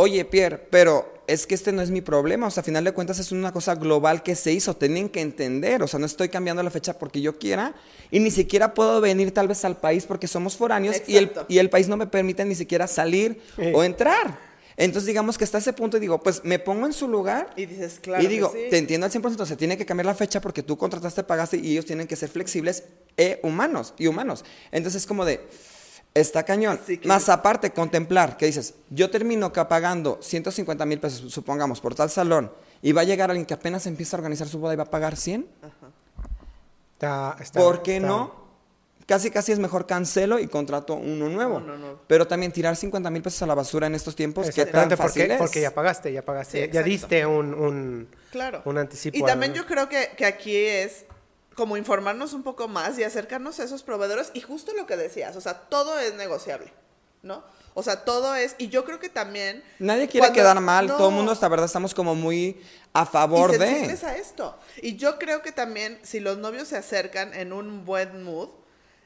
Oye, 0.00 0.24
Pierre, 0.24 0.58
pero 0.70 1.12
es 1.26 1.44
que 1.44 1.56
este 1.56 1.72
no 1.72 1.82
es 1.82 1.90
mi 1.90 2.00
problema, 2.00 2.46
o 2.46 2.50
sea, 2.52 2.60
a 2.60 2.64
final 2.64 2.84
de 2.84 2.92
cuentas 2.92 3.18
es 3.18 3.32
una 3.32 3.52
cosa 3.52 3.74
global 3.74 4.22
que 4.22 4.36
se 4.36 4.52
hizo, 4.52 4.76
tienen 4.76 5.08
que 5.08 5.20
entender, 5.20 5.82
o 5.82 5.88
sea, 5.88 5.98
no 5.98 6.06
estoy 6.06 6.28
cambiando 6.28 6.62
la 6.62 6.70
fecha 6.70 6.96
porque 6.96 7.20
yo 7.20 7.36
quiera 7.36 7.74
y 8.12 8.20
ni 8.20 8.30
siquiera 8.30 8.74
puedo 8.74 9.00
venir 9.00 9.32
tal 9.34 9.48
vez 9.48 9.64
al 9.64 9.76
país 9.76 10.06
porque 10.06 10.28
somos 10.28 10.56
foráneos 10.56 11.02
y 11.08 11.16
el, 11.16 11.32
y 11.48 11.58
el 11.58 11.68
país 11.68 11.88
no 11.88 11.96
me 11.96 12.06
permite 12.06 12.44
ni 12.44 12.54
siquiera 12.54 12.86
salir 12.86 13.40
Sí. 13.56 13.72
o 13.74 13.82
entrar. 13.82 14.38
Entonces 14.76 15.06
digamos 15.08 15.36
que 15.36 15.42
hasta 15.42 15.58
ese 15.58 15.72
punto 15.72 15.96
y 15.96 16.00
digo, 16.00 16.22
pues 16.22 16.44
me 16.44 16.60
pongo 16.60 16.86
en 16.86 16.92
su 16.92 17.08
lugar 17.08 17.50
Y 17.56 17.66
dices, 17.66 17.98
claro. 18.00 18.22
y 18.22 18.28
digo, 18.28 18.52
que 18.52 18.66
sí. 18.66 18.70
te 18.70 18.78
entiendo 18.78 19.04
al 19.06 19.10
100%, 19.12 19.44
se 19.46 19.56
tiene 19.56 19.76
que 19.76 19.84
cambiar 19.84 20.06
la 20.06 20.14
fecha 20.14 20.40
porque 20.40 20.62
tú 20.62 20.78
contrataste, 20.78 21.24
pagaste 21.24 21.56
y 21.56 21.72
ellos 21.72 21.84
tienen 21.86 22.06
que 22.06 22.14
ser 22.14 22.28
flexibles 22.28 22.84
e 23.16 23.40
humanos 23.42 23.94
y 23.98 24.06
humanos. 24.06 24.44
Entonces 24.70 25.02
es 25.02 25.06
como 25.08 25.24
de, 25.24 25.40
está 26.14 26.42
cañón. 26.44 26.78
Que- 26.78 27.00
Más 27.06 27.28
aparte, 27.28 27.70
contemplar, 27.72 28.36
que 28.36 28.46
dices, 28.46 28.74
yo 28.90 29.10
termino 29.10 29.52
ca- 29.52 29.68
pagando 29.68 30.18
150 30.20 30.84
mil 30.86 30.98
pesos, 31.00 31.32
supongamos, 31.32 31.80
por 31.80 31.94
tal 31.94 32.10
salón, 32.10 32.50
y 32.82 32.92
va 32.92 33.02
a 33.02 33.04
llegar 33.04 33.30
alguien 33.30 33.46
que 33.46 33.54
apenas 33.54 33.86
empieza 33.86 34.16
a 34.16 34.18
organizar 34.18 34.48
su 34.48 34.58
boda 34.58 34.74
y 34.74 34.76
va 34.76 34.84
a 34.84 34.90
pagar 34.90 35.16
100. 35.16 35.46
Está, 36.94 37.36
está- 37.40 37.60
¿Por 37.60 37.82
qué 37.82 37.96
está- 37.96 38.08
no? 38.08 38.48
Casi, 39.06 39.30
casi 39.30 39.52
es 39.52 39.58
mejor 39.58 39.86
cancelo 39.86 40.38
y 40.38 40.48
contrato 40.48 40.92
uno 40.94 41.30
nuevo. 41.30 41.56
Uno 41.56 41.78
nuevo. 41.78 42.00
Pero 42.06 42.26
también 42.26 42.52
tirar 42.52 42.76
50 42.76 43.08
mil 43.08 43.22
pesos 43.22 43.40
a 43.40 43.46
la 43.46 43.54
basura 43.54 43.86
en 43.86 43.94
estos 43.94 44.14
tiempos, 44.14 44.50
¿qué 44.50 44.66
tan 44.66 44.90
fácil 44.90 45.22
porque, 45.22 45.32
es? 45.32 45.38
porque 45.38 45.60
ya 45.62 45.72
pagaste, 45.72 46.12
ya 46.12 46.22
pagaste, 46.22 46.66
Sí, 46.66 46.70
ya 46.70 46.82
diste 46.82 47.24
un, 47.24 47.54
un, 47.54 48.08
Claro. 48.30 48.60
un 48.66 48.76
anticipo. 48.76 49.16
Y 49.16 49.22
también 49.22 49.54
yo 49.54 49.64
creo 49.64 49.88
que, 49.88 50.10
que 50.14 50.26
aquí 50.26 50.54
es 50.54 51.06
como 51.58 51.76
informarnos 51.76 52.32
un 52.34 52.44
poco 52.44 52.68
más 52.68 52.96
y 53.00 53.02
acercarnos 53.02 53.58
a 53.58 53.64
esos 53.64 53.82
proveedores 53.82 54.30
y 54.32 54.40
justo 54.40 54.72
lo 54.74 54.86
que 54.86 54.96
decías, 54.96 55.34
o 55.34 55.40
sea, 55.40 55.54
todo 55.54 55.98
es 55.98 56.14
negociable, 56.14 56.72
¿no? 57.22 57.42
O 57.74 57.82
sea, 57.82 58.04
todo 58.04 58.36
es, 58.36 58.54
y 58.58 58.68
yo 58.68 58.84
creo 58.84 59.00
que 59.00 59.08
también... 59.08 59.64
Nadie 59.80 60.06
quiere 60.06 60.28
cuando- 60.28 60.34
quedar 60.34 60.60
mal, 60.60 60.86
No, 60.86 60.96
todo 60.96 61.08
el 61.08 61.14
mundo, 61.16 61.36
la 61.40 61.48
verdad, 61.48 61.66
estamos 61.66 61.94
como 61.94 62.14
muy 62.14 62.62
a 62.92 63.04
favor 63.06 63.52
y 63.54 63.58
de... 63.58 63.66
a 64.06 64.16
esto. 64.16 64.56
Y 64.82 64.96
yo 64.96 65.18
creo 65.18 65.42
que 65.42 65.50
también 65.50 65.98
si 66.02 66.20
los 66.20 66.38
novios 66.38 66.68
se 66.68 66.76
acercan 66.76 67.34
en 67.34 67.52
un 67.52 67.84
buen 67.84 68.22
mood, 68.22 68.50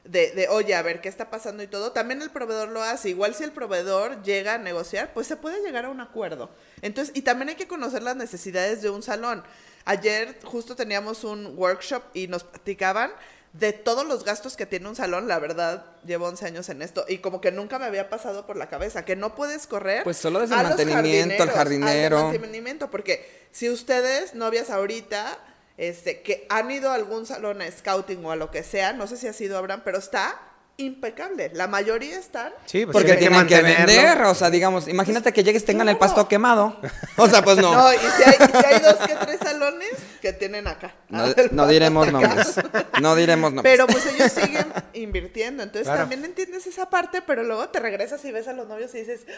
de, 0.05 0.31
de, 0.33 0.47
oye, 0.49 0.75
a 0.75 0.81
ver 0.81 1.01
qué 1.01 1.09
está 1.09 1.29
pasando 1.31 1.63
y 1.63 1.67
todo, 1.67 1.91
también 1.91 2.21
el 2.21 2.29
proveedor 2.29 2.69
lo 2.69 2.83
hace. 2.83 3.09
Igual 3.09 3.33
si 3.35 3.43
el 3.43 3.51
proveedor 3.51 4.21
llega 4.21 4.55
a 4.55 4.57
negociar, 4.57 5.11
pues 5.13 5.25
se 5.27 5.37
puede 5.37 5.61
llegar 5.61 5.85
a 5.85 5.89
un 5.89 6.01
acuerdo. 6.01 6.49
Entonces, 6.81 7.15
y 7.15 7.21
también 7.23 7.49
hay 7.49 7.55
que 7.55 7.67
conocer 7.67 8.03
las 8.03 8.15
necesidades 8.15 8.81
de 8.81 8.89
un 8.89 9.01
salón. 9.01 9.43
Ayer 9.85 10.39
justo 10.43 10.75
teníamos 10.75 11.23
un 11.23 11.57
workshop 11.57 12.03
y 12.13 12.27
nos 12.27 12.43
platicaban 12.43 13.11
de 13.53 13.71
todos 13.71 14.05
los 14.05 14.23
gastos 14.23 14.57
que 14.57 14.65
tiene 14.65 14.89
un 14.89 14.95
salón, 14.95 15.27
la 15.27 15.37
verdad, 15.37 15.85
llevo 16.05 16.27
11 16.27 16.47
años 16.47 16.69
en 16.69 16.81
esto 16.81 17.05
y 17.07 17.19
como 17.19 17.39
que 17.39 17.51
nunca 17.51 17.77
me 17.77 17.85
había 17.85 18.09
pasado 18.09 18.47
por 18.47 18.57
la 18.57 18.67
cabeza 18.67 19.05
que 19.05 19.15
no 19.15 19.35
puedes 19.35 19.67
correr. 19.67 20.03
Pues 20.03 20.17
solo 20.17 20.39
desde 20.39 20.55
el 20.55 20.63
mantenimiento, 20.63 21.43
el 21.43 21.49
jardineros, 21.49 21.55
jardinero. 21.55 22.17
al 22.17 22.23
mantenimiento, 22.39 22.89
porque 22.89 23.47
si 23.51 23.69
ustedes, 23.69 24.33
novias 24.33 24.71
ahorita, 24.71 25.37
este, 25.77 26.21
que 26.21 26.47
han 26.49 26.71
ido 26.71 26.89
a 26.89 26.95
algún 26.95 27.27
salón 27.27 27.61
a 27.61 27.71
scouting 27.71 28.25
o 28.25 28.31
a 28.31 28.35
lo 28.35 28.49
que 28.49 28.63
sea, 28.63 28.93
no 28.93 29.05
sé 29.05 29.17
si 29.17 29.27
ha 29.27 29.33
sido 29.33 29.57
Abraham, 29.57 29.81
pero 29.85 29.99
está 29.99 30.39
impecable. 30.77 31.51
La 31.53 31.67
mayoría 31.67 32.17
están. 32.17 32.51
Sí, 32.65 32.85
pues 32.85 32.93
Porque 32.93 33.11
que 33.13 33.17
tienen 33.17 33.45
que 33.47 33.61
vender, 33.61 34.21
o 34.23 34.33
sea, 34.33 34.49
digamos, 34.49 34.87
imagínate 34.87 35.31
que 35.31 35.43
llegues 35.43 35.61
y 35.63 35.65
tengan 35.65 35.87
el 35.89 35.97
pasto 35.97 36.27
quemado. 36.27 36.77
O 37.17 37.27
sea, 37.29 37.43
pues 37.43 37.57
no. 37.57 37.73
No, 37.73 37.93
y 37.93 37.97
si 37.97 38.23
hay, 38.23 38.33
si 38.33 38.65
hay 38.65 38.79
dos 38.81 38.95
que 38.95 39.15
tres 39.15 39.39
salones 39.39 39.89
que 40.19 40.33
tienen 40.33 40.67
acá. 40.67 40.95
No, 41.09 41.67
diremos 41.67 42.11
nombres. 42.11 42.55
No 43.01 43.15
diremos 43.15 43.53
nombres. 43.53 43.71
Pero 43.71 43.85
pues 43.87 44.05
ellos 44.07 44.31
siguen 44.31 44.65
invirtiendo. 44.93 45.61
Entonces 45.61 45.85
Claro. 45.87 45.99
también 46.01 46.25
entiendes 46.25 46.65
esa 46.65 46.89
parte, 46.89 47.21
pero 47.21 47.43
luego 47.43 47.69
te 47.69 47.79
regresas 47.79 48.25
y 48.25 48.31
ves 48.31 48.47
a 48.47 48.53
los 48.53 48.67
novios 48.67 48.93
y 48.95 48.99
dices, 48.99 49.21
"Ay, 49.27 49.33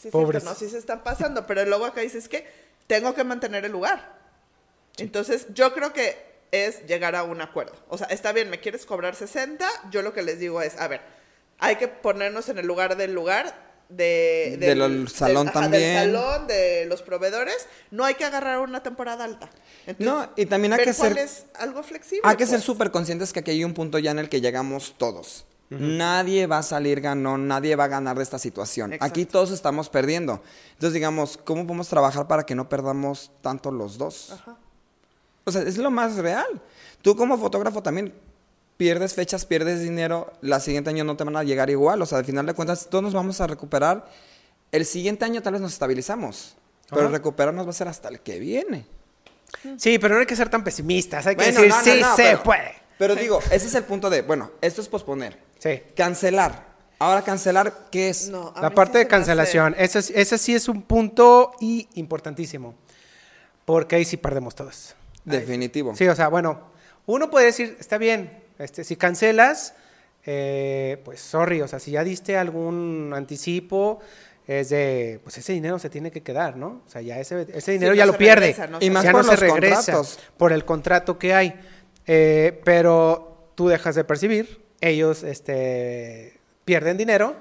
sí, 0.00 0.08
es 0.08 0.12
Pobres. 0.12 0.42
cierto, 0.42 0.58
no, 0.58 0.66
sí 0.66 0.72
se 0.72 0.78
están 0.78 1.02
pasando. 1.04 1.46
Pero 1.46 1.64
luego 1.66 1.84
acá 1.84 2.00
dices 2.00 2.28
que 2.30 2.46
tengo 2.86 3.14
que 3.14 3.24
mantener 3.24 3.66
el 3.66 3.72
lugar. 3.72 4.16
Entonces 4.96 5.46
yo 5.52 5.74
creo 5.74 5.92
que 5.92 6.31
es 6.52 6.86
llegar 6.86 7.16
a 7.16 7.24
un 7.24 7.40
acuerdo. 7.40 7.72
O 7.88 7.98
sea, 7.98 8.06
está 8.06 8.32
bien, 8.32 8.48
me 8.50 8.60
quieres 8.60 8.86
cobrar 8.86 9.16
60, 9.16 9.66
yo 9.90 10.02
lo 10.02 10.12
que 10.12 10.22
les 10.22 10.38
digo 10.38 10.62
es, 10.62 10.78
a 10.78 10.86
ver, 10.86 11.00
hay 11.58 11.76
que 11.76 11.88
ponernos 11.88 12.48
en 12.48 12.58
el 12.58 12.66
lugar 12.66 12.96
del 12.96 13.12
lugar. 13.12 13.72
De, 13.88 14.56
Del 14.58 14.78
del- 14.78 15.08
salón 15.08 15.50
también. 15.52 15.82
Del 16.12 16.14
salón, 16.14 16.46
de 16.46 16.86
los 16.86 17.02
proveedores. 17.02 17.66
No 17.90 18.06
hay 18.06 18.14
que 18.14 18.24
agarrar 18.24 18.60
una 18.60 18.82
temporada 18.82 19.24
alta. 19.24 19.50
No, 19.98 20.30
y 20.34 20.46
también 20.46 20.72
hay 20.72 20.78
ver 20.78 20.86
que 20.88 20.94
cuál 20.94 21.12
ser- 21.14 21.18
es 21.24 21.44
algo 21.58 21.82
flexible. 21.82 22.22
Hay 22.24 22.36
que 22.36 22.46
ser 22.46 22.54
pues. 22.56 22.64
súper 22.64 22.90
conscientes 22.90 23.34
que 23.34 23.40
aquí 23.40 23.50
hay 23.50 23.64
un 23.64 23.74
punto 23.74 23.98
ya 23.98 24.12
en 24.12 24.18
el 24.18 24.30
que 24.30 24.40
llegamos 24.40 24.94
todos. 24.96 25.44
Nadie 25.68 26.46
va 26.46 26.58
a 26.58 26.62
salir 26.62 27.00
ganón, 27.02 27.48
nadie 27.48 27.76
va 27.76 27.84
a 27.84 27.88
ganar 27.88 28.16
de 28.16 28.22
esta 28.22 28.38
situación. 28.38 28.92
Exacto. 28.94 29.06
Aquí 29.12 29.24
todos 29.26 29.50
estamos 29.50 29.88
perdiendo. 29.90 30.42
Entonces, 30.72 30.92
digamos, 30.94 31.36
¿cómo 31.38 31.66
podemos 31.66 31.88
trabajar 31.88 32.26
para 32.28 32.44
que 32.44 32.54
no 32.54 32.68
perdamos 32.70 33.30
tanto 33.42 33.70
los 33.70 33.96
dos? 33.98 34.32
Ajá. 34.32 34.56
O 35.44 35.52
sea, 35.52 35.62
es 35.62 35.76
lo 35.78 35.90
más 35.90 36.16
real. 36.16 36.46
Tú 37.02 37.16
como 37.16 37.36
fotógrafo 37.38 37.82
también 37.82 38.12
pierdes 38.76 39.14
fechas, 39.14 39.44
pierdes 39.44 39.80
dinero, 39.80 40.32
la 40.40 40.60
siguiente 40.60 40.90
año 40.90 41.04
no 41.04 41.16
te 41.16 41.24
van 41.24 41.36
a 41.36 41.42
llegar 41.44 41.70
igual. 41.70 42.00
O 42.02 42.06
sea, 42.06 42.18
al 42.18 42.24
final 42.24 42.46
de 42.46 42.54
cuentas, 42.54 42.88
todos 42.90 43.02
nos 43.02 43.14
vamos 43.14 43.40
a 43.40 43.46
recuperar. 43.46 44.08
El 44.70 44.84
siguiente 44.86 45.24
año 45.24 45.42
tal 45.42 45.52
vez 45.54 45.62
nos 45.62 45.72
estabilizamos, 45.72 46.56
pero 46.88 47.08
recuperarnos 47.08 47.66
va 47.66 47.70
a 47.70 47.74
ser 47.74 47.88
hasta 47.88 48.08
el 48.08 48.20
que 48.20 48.38
viene. 48.38 48.86
Sí, 49.76 49.98
pero 49.98 50.14
no 50.14 50.20
hay 50.20 50.26
que 50.26 50.36
ser 50.36 50.48
tan 50.48 50.64
pesimistas. 50.64 51.26
Hay 51.26 51.36
que 51.36 51.44
Bueno, 51.44 51.60
decir, 51.60 51.70
no, 51.70 51.76
no, 51.76 51.84
sí, 51.84 52.00
no, 52.00 52.16
se 52.16 52.22
pero- 52.22 52.42
puede. 52.42 52.72
Pero 52.98 53.14
digo, 53.16 53.40
ese 53.50 53.66
es 53.66 53.74
el 53.74 53.82
punto 53.84 54.08
de, 54.08 54.22
bueno, 54.22 54.52
esto 54.60 54.80
es 54.80 54.88
posponer. 54.88 55.36
Sí. 55.58 55.82
Cancelar. 55.96 56.72
Ahora 57.00 57.22
cancelar, 57.22 57.86
¿qué 57.90 58.08
es? 58.10 58.28
La 58.28 58.70
parte 58.70 58.98
de 58.98 59.08
cancelación, 59.08 59.74
ese, 59.76 59.98
es- 59.98 60.10
ese 60.10 60.38
sí 60.38 60.54
es 60.54 60.68
un 60.68 60.82
punto 60.82 61.52
y 61.60 61.88
importantísimo. 61.94 62.74
Porque 63.64 63.96
ahí 63.96 64.04
sí 64.04 64.16
perdemos 64.16 64.54
todos. 64.54 64.94
Definitivo. 65.24 65.94
Sí, 65.96 66.06
o 66.08 66.14
sea, 66.14 66.28
bueno, 66.28 66.60
uno 67.06 67.30
puede 67.30 67.46
decir, 67.46 67.76
está 67.80 67.98
bien, 67.98 68.42
este, 68.58 68.84
si 68.84 68.96
cancelas, 68.96 69.74
eh, 70.24 71.00
pues 71.04 71.20
sorry, 71.20 71.60
o 71.62 71.68
sea, 71.68 71.78
si 71.78 71.92
ya 71.92 72.04
diste 72.04 72.36
algún 72.36 73.12
anticipo, 73.14 74.00
es 74.46 74.70
de, 74.70 75.20
pues 75.22 75.38
ese 75.38 75.52
dinero 75.52 75.78
se 75.78 75.88
tiene 75.90 76.10
que 76.10 76.22
quedar, 76.22 76.56
¿no? 76.56 76.82
O 76.86 76.88
sea, 76.90 77.00
ya 77.00 77.18
ese, 77.18 77.46
ese 77.54 77.72
dinero 77.72 77.94
ya 77.94 78.06
lo 78.06 78.12
se 78.12 78.18
pierde. 78.18 78.46
regresa, 78.46 78.66
no 78.66 78.78
Y 78.78 78.84
se- 78.86 78.90
más 78.90 79.04
ya 79.04 79.12
por 79.12 79.20
no 79.24 79.24
se 79.24 79.30
los 79.32 79.40
regresa 79.40 79.76
contratos. 79.92 80.18
por 80.36 80.52
el 80.52 80.64
contrato 80.64 81.18
que 81.18 81.34
hay. 81.34 81.60
Eh, 82.06 82.60
pero 82.64 83.50
tú 83.54 83.68
dejas 83.68 83.94
de 83.94 84.02
percibir, 84.04 84.60
ellos 84.80 85.22
este, 85.22 86.40
pierden 86.64 86.96
dinero 86.96 87.36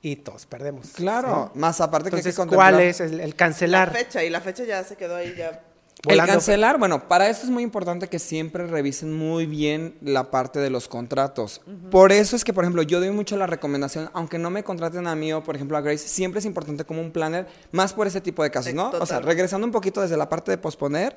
y 0.00 0.16
todos 0.16 0.46
perdemos. 0.46 0.88
Claro, 0.94 1.50
¿sí? 1.52 1.58
más 1.60 1.80
aparte 1.80 2.10
que 2.10 2.16
hay 2.16 2.22
que 2.22 2.28
Entonces, 2.30 2.36
contemplar- 2.36 2.72
¿cuál 2.72 2.80
es 2.80 3.00
el, 3.00 3.20
el 3.20 3.30
La 3.30 3.36
cancelar? 3.36 3.92
fecha, 3.92 4.24
y 4.24 4.30
la 4.30 4.40
fecha 4.40 4.64
ya 4.64 4.82
se 4.82 4.96
quedó 4.96 5.14
ahí 5.14 5.34
ya. 5.38 5.60
El 6.08 6.18
cancelar, 6.18 6.78
bueno, 6.78 7.06
para 7.06 7.28
eso 7.28 7.44
es 7.44 7.50
muy 7.50 7.62
importante 7.62 8.08
que 8.08 8.18
siempre 8.18 8.66
revisen 8.66 9.12
muy 9.12 9.46
bien 9.46 9.96
la 10.00 10.30
parte 10.30 10.58
de 10.58 10.68
los 10.68 10.88
contratos. 10.88 11.60
Por 11.90 12.10
eso 12.10 12.34
es 12.34 12.44
que, 12.44 12.52
por 12.52 12.64
ejemplo, 12.64 12.82
yo 12.82 12.98
doy 12.98 13.10
mucho 13.10 13.36
la 13.36 13.46
recomendación, 13.46 14.10
aunque 14.12 14.38
no 14.38 14.50
me 14.50 14.64
contraten 14.64 15.06
a 15.06 15.14
mí 15.14 15.32
o, 15.32 15.44
por 15.44 15.54
ejemplo, 15.54 15.76
a 15.76 15.80
Grace, 15.80 16.08
siempre 16.08 16.40
es 16.40 16.44
importante 16.44 16.84
como 16.84 17.00
un 17.00 17.12
planner, 17.12 17.46
más 17.70 17.92
por 17.92 18.06
ese 18.06 18.20
tipo 18.20 18.42
de 18.42 18.50
casos, 18.50 18.74
¿no? 18.74 18.90
O 19.00 19.06
sea, 19.06 19.20
regresando 19.20 19.64
un 19.64 19.72
poquito 19.72 20.00
desde 20.00 20.16
la 20.16 20.28
parte 20.28 20.50
de 20.50 20.58
posponer, 20.58 21.16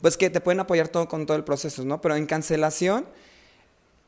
pues 0.00 0.16
que 0.16 0.30
te 0.30 0.40
pueden 0.40 0.60
apoyar 0.60 0.88
todo 0.88 1.06
con 1.06 1.26
todo 1.26 1.36
el 1.36 1.44
proceso, 1.44 1.84
¿no? 1.84 2.00
Pero 2.00 2.16
en 2.16 2.26
cancelación, 2.26 3.06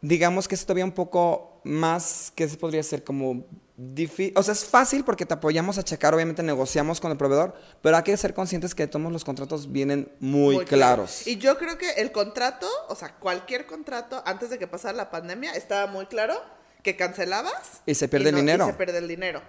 digamos 0.06 0.46
que 0.46 0.54
es 0.54 0.64
todavía 0.64 0.84
un 0.84 0.92
poco 0.92 1.60
más, 1.64 2.32
que 2.34 2.48
se 2.48 2.56
podría 2.56 2.82
ser 2.82 3.02
como 3.02 3.44
difícil, 3.76 4.32
o 4.36 4.42
sea, 4.42 4.52
es 4.52 4.64
fácil 4.64 5.04
porque 5.04 5.26
te 5.26 5.34
apoyamos 5.34 5.78
a 5.78 5.82
checar, 5.82 6.14
obviamente 6.14 6.42
negociamos 6.42 7.00
con 7.00 7.10
el 7.10 7.18
proveedor, 7.18 7.54
pero 7.82 7.96
hay 7.96 8.02
que 8.04 8.16
ser 8.16 8.32
conscientes 8.32 8.74
que 8.74 8.86
todos 8.86 9.10
los 9.12 9.24
contratos 9.24 9.70
vienen 9.70 10.10
muy, 10.20 10.64
claro. 10.64 10.68
claros. 11.04 11.26
Y 11.26 11.36
yo 11.38 11.58
creo 11.58 11.76
que 11.76 11.90
el 11.92 12.12
contrato, 12.12 12.68
o 12.88 12.94
sea, 12.94 13.14
cualquier 13.16 13.66
contrato 13.66 14.22
antes 14.24 14.48
de 14.48 14.58
que 14.58 14.66
pasara 14.66 14.96
la 14.96 15.10
pandemia, 15.10 15.52
estaba 15.52 15.90
muy 15.90 16.06
claro 16.06 16.40
que 16.82 16.96
cancelabas. 16.96 17.82
Y 17.84 17.94
se 17.96 18.06
pierde 18.08 18.28
el 18.28 18.36
no- 18.36 18.40
dinero. 18.40 18.64
Y 18.64 18.70
se 18.70 18.74
pierde 18.74 18.98
el 18.98 19.08
dinero. 19.08 19.42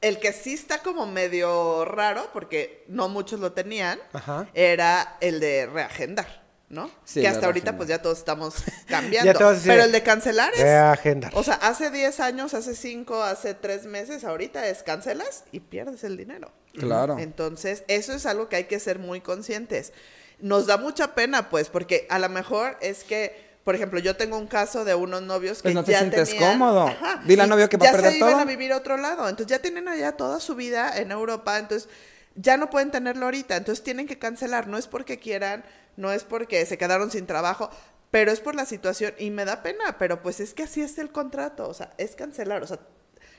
El 0.00 0.18
que 0.18 0.32
sí 0.32 0.54
está 0.54 0.78
como 0.82 1.04
medio 1.06 1.84
raro, 1.84 2.30
porque 2.32 2.84
no 2.88 3.10
muchos 3.10 3.38
lo 3.38 3.52
tenían, 3.52 3.98
Ajá. 4.14 4.48
era 4.54 5.18
el 5.20 5.40
de 5.40 5.66
reagendar, 5.66 6.42
¿no? 6.70 6.90
Sí, 7.04 7.20
que 7.20 7.28
hasta 7.28 7.44
ahorita 7.46 7.72
reagendar. 7.72 7.76
pues 7.76 7.88
ya 7.90 8.00
todos 8.00 8.18
estamos 8.18 8.54
cambiando. 8.88 9.32
todos 9.34 9.58
Pero 9.64 9.82
el 9.84 9.92
de 9.92 10.02
cancelar 10.02 10.52
es... 10.54 10.60
Reagendar. 10.62 11.32
O 11.34 11.42
sea, 11.42 11.54
hace 11.56 11.90
10 11.90 12.20
años, 12.20 12.54
hace 12.54 12.74
5, 12.74 13.22
hace 13.22 13.52
3 13.54 13.84
meses, 13.86 14.24
ahorita 14.24 14.66
es 14.68 14.82
cancelas 14.82 15.44
y 15.52 15.60
pierdes 15.60 16.04
el 16.04 16.16
dinero. 16.16 16.50
Claro. 16.78 17.18
Entonces, 17.18 17.82
eso 17.88 18.12
es 18.14 18.24
algo 18.24 18.48
que 18.48 18.56
hay 18.56 18.64
que 18.64 18.78
ser 18.80 18.98
muy 19.00 19.20
conscientes. 19.20 19.92
Nos 20.38 20.66
da 20.66 20.76
mucha 20.78 21.14
pena, 21.14 21.50
pues, 21.50 21.68
porque 21.68 22.06
a 22.08 22.18
lo 22.20 22.28
mejor 22.28 22.78
es 22.80 23.02
que, 23.04 23.50
por 23.64 23.74
ejemplo, 23.74 23.98
yo 23.98 24.16
tengo 24.16 24.38
un 24.38 24.46
caso 24.46 24.84
de 24.84 24.94
unos 24.94 25.20
novios 25.22 25.58
que 25.58 25.64
Pues 25.64 25.74
no 25.74 25.84
te 25.84 25.92
ya 25.92 25.98
sientes 25.98 26.30
tenían- 26.30 26.52
cómodo. 26.52 26.88
Dile 27.26 27.42
al 27.42 27.48
novio 27.50 27.68
que 27.68 27.76
va 27.76 27.86
a 27.86 27.88
ya 27.88 27.92
perder 27.92 28.12
se 28.12 28.18
iban 28.18 28.30
todo. 28.30 28.40
a 28.40 28.44
vivir 28.44 28.72
a 28.72 28.76
otro 28.76 28.96
lado. 28.96 29.28
Entonces, 29.28 29.48
ya 29.48 29.60
tienen 29.60 29.88
allá 29.88 30.12
toda 30.12 30.38
su 30.40 30.54
vida 30.54 30.96
en 30.96 31.10
Europa. 31.10 31.58
Entonces, 31.58 31.88
ya 32.36 32.56
no 32.56 32.70
pueden 32.70 32.90
tenerlo 32.92 33.24
ahorita. 33.26 33.56
Entonces, 33.56 33.82
tienen 33.84 34.06
que 34.06 34.18
cancelar. 34.18 34.68
No 34.68 34.78
es 34.78 34.86
porque 34.86 35.18
quieran, 35.18 35.64
no 36.00 36.12
es 36.12 36.24
porque 36.24 36.64
se 36.66 36.78
quedaron 36.78 37.10
sin 37.10 37.26
trabajo, 37.26 37.70
pero 38.10 38.32
es 38.32 38.40
por 38.40 38.54
la 38.56 38.64
situación. 38.66 39.14
Y 39.18 39.30
me 39.30 39.44
da 39.44 39.62
pena, 39.62 39.96
pero 39.98 40.22
pues 40.22 40.40
es 40.40 40.54
que 40.54 40.64
así 40.64 40.82
es 40.82 40.98
el 40.98 41.12
contrato. 41.12 41.68
O 41.68 41.74
sea, 41.74 41.92
es 41.98 42.16
cancelar. 42.16 42.62
O 42.62 42.66
sea, 42.66 42.78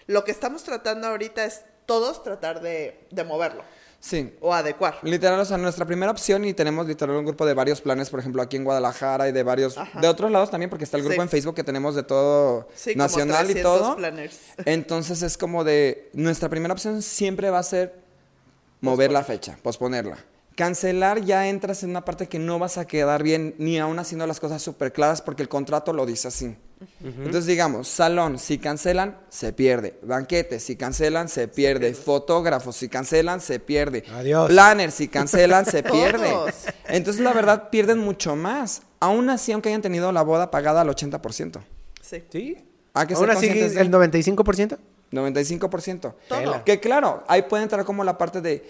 lo 0.07 0.23
que 0.23 0.31
estamos 0.31 0.63
tratando 0.63 1.07
ahorita 1.07 1.43
es 1.43 1.63
todos 1.85 2.23
tratar 2.23 2.61
de, 2.61 3.05
de 3.11 3.23
moverlo 3.25 3.63
Sí. 3.99 4.33
o 4.39 4.51
adecuar. 4.53 4.97
Literal, 5.03 5.39
o 5.39 5.45
sea, 5.45 5.57
nuestra 5.57 5.85
primera 5.85 6.11
opción 6.11 6.43
y 6.45 6.53
tenemos 6.55 6.87
literal 6.87 7.15
un 7.17 7.25
grupo 7.25 7.45
de 7.45 7.53
varios 7.53 7.81
planes, 7.81 8.09
por 8.09 8.19
ejemplo, 8.19 8.41
aquí 8.41 8.57
en 8.57 8.63
Guadalajara 8.63 9.27
y 9.29 9.31
de 9.31 9.43
varios, 9.43 9.77
Ajá. 9.77 9.99
de 9.99 10.07
otros 10.07 10.31
lados 10.31 10.49
también, 10.49 10.69
porque 10.71 10.85
está 10.85 10.97
el 10.97 11.03
grupo 11.03 11.15
Sí. 11.17 11.21
en 11.21 11.29
Facebook 11.29 11.55
que 11.55 11.63
tenemos 11.63 11.93
de 11.95 12.01
todo 12.03 12.67
Sí, 12.73 12.93
como 12.93 13.03
nacional 13.03 13.45
y 13.51 13.53
300 13.53 13.79
todo. 13.81 13.95
planners. 13.97 14.39
Entonces 14.65 15.21
es 15.21 15.37
como 15.37 15.63
de, 15.63 16.09
nuestra 16.13 16.49
primera 16.49 16.73
opción 16.73 17.01
siempre 17.03 17.49
va 17.51 17.59
a 17.59 17.63
ser 17.63 17.93
mover 18.79 19.11
la 19.11 19.23
fecha, 19.23 19.57
posponerla. 19.61 20.17
Cancelar 20.61 21.21
ya 21.25 21.47
entras 21.47 21.81
en 21.81 21.89
una 21.89 22.05
parte 22.05 22.27
que 22.27 22.37
no 22.37 22.59
vas 22.59 22.77
a 22.77 22.85
quedar 22.85 23.23
bien, 23.23 23.55
ni 23.57 23.79
aún 23.79 23.97
haciendo 23.97 24.27
las 24.27 24.39
cosas 24.39 24.61
súper 24.61 24.93
claras, 24.93 25.19
porque 25.19 25.41
el 25.41 25.49
contrato 25.49 25.91
lo 25.91 26.05
dice 26.05 26.27
así. 26.27 26.55
Entonces, 27.03 27.47
digamos, 27.47 27.87
salón, 27.87 28.37
si 28.37 28.59
cancelan, 28.59 29.17
se 29.29 29.53
pierde. 29.53 29.97
Banquete, 30.03 30.59
si 30.59 30.75
cancelan, 30.75 31.29
se 31.29 31.47
pierde. 31.47 31.95
Fotógrafos, 31.95 32.75
si 32.75 32.89
cancelan, 32.89 33.41
se 33.41 33.59
pierde. 33.59 34.03
Adiós. 34.13 34.49
Planner, 34.49 34.91
si 34.91 35.07
cancelan, 35.07 35.65
se 35.65 35.81
pierde. 35.91 36.31
Entonces, 36.89 37.23
la 37.23 37.33
verdad, 37.33 37.69
pierden 37.71 37.97
mucho 37.97 38.35
más. 38.35 38.83
Aún 38.99 39.31
así, 39.31 39.51
aunque 39.53 39.69
hayan 39.69 39.81
tenido 39.81 40.11
la 40.11 40.21
boda 40.21 40.51
pagada 40.51 40.81
al 40.81 40.89
80%. 40.89 41.59
Sí. 42.01 42.23
¿Sí? 42.31 42.57
Hay 42.93 43.07
que 43.07 43.15
¿Aún 43.15 43.31
así 43.31 43.49
de- 43.49 43.81
el 43.81 43.89
95%? 43.89 44.77
95%. 45.11 46.13
Todo. 46.29 46.63
Que 46.63 46.79
claro, 46.79 47.23
ahí 47.27 47.41
puede 47.41 47.63
entrar 47.63 47.83
como 47.83 48.03
la 48.03 48.17
parte 48.19 48.41
de, 48.41 48.63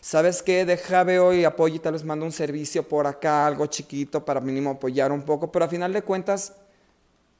¿sabes 0.00 0.42
qué? 0.42 0.64
Deja 0.64 1.04
veo 1.04 1.32
y 1.32 1.44
apoyo 1.44 1.76
y 1.76 1.78
tal 1.78 1.92
vez 1.92 2.04
mando 2.04 2.24
un 2.24 2.32
servicio 2.32 2.82
por 2.82 3.06
acá, 3.06 3.46
algo 3.46 3.66
chiquito 3.66 4.24
para 4.24 4.40
mínimo 4.40 4.70
apoyar 4.70 5.12
un 5.12 5.22
poco, 5.22 5.50
pero 5.50 5.64
a 5.64 5.68
final 5.68 5.92
de 5.92 6.02
cuentas, 6.02 6.54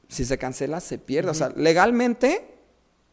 si 0.07 0.25
se 0.25 0.37
cancela, 0.37 0.79
se 0.79 0.97
pierde. 0.97 1.31
O 1.31 1.33
sea, 1.33 1.49
legalmente, 1.55 2.55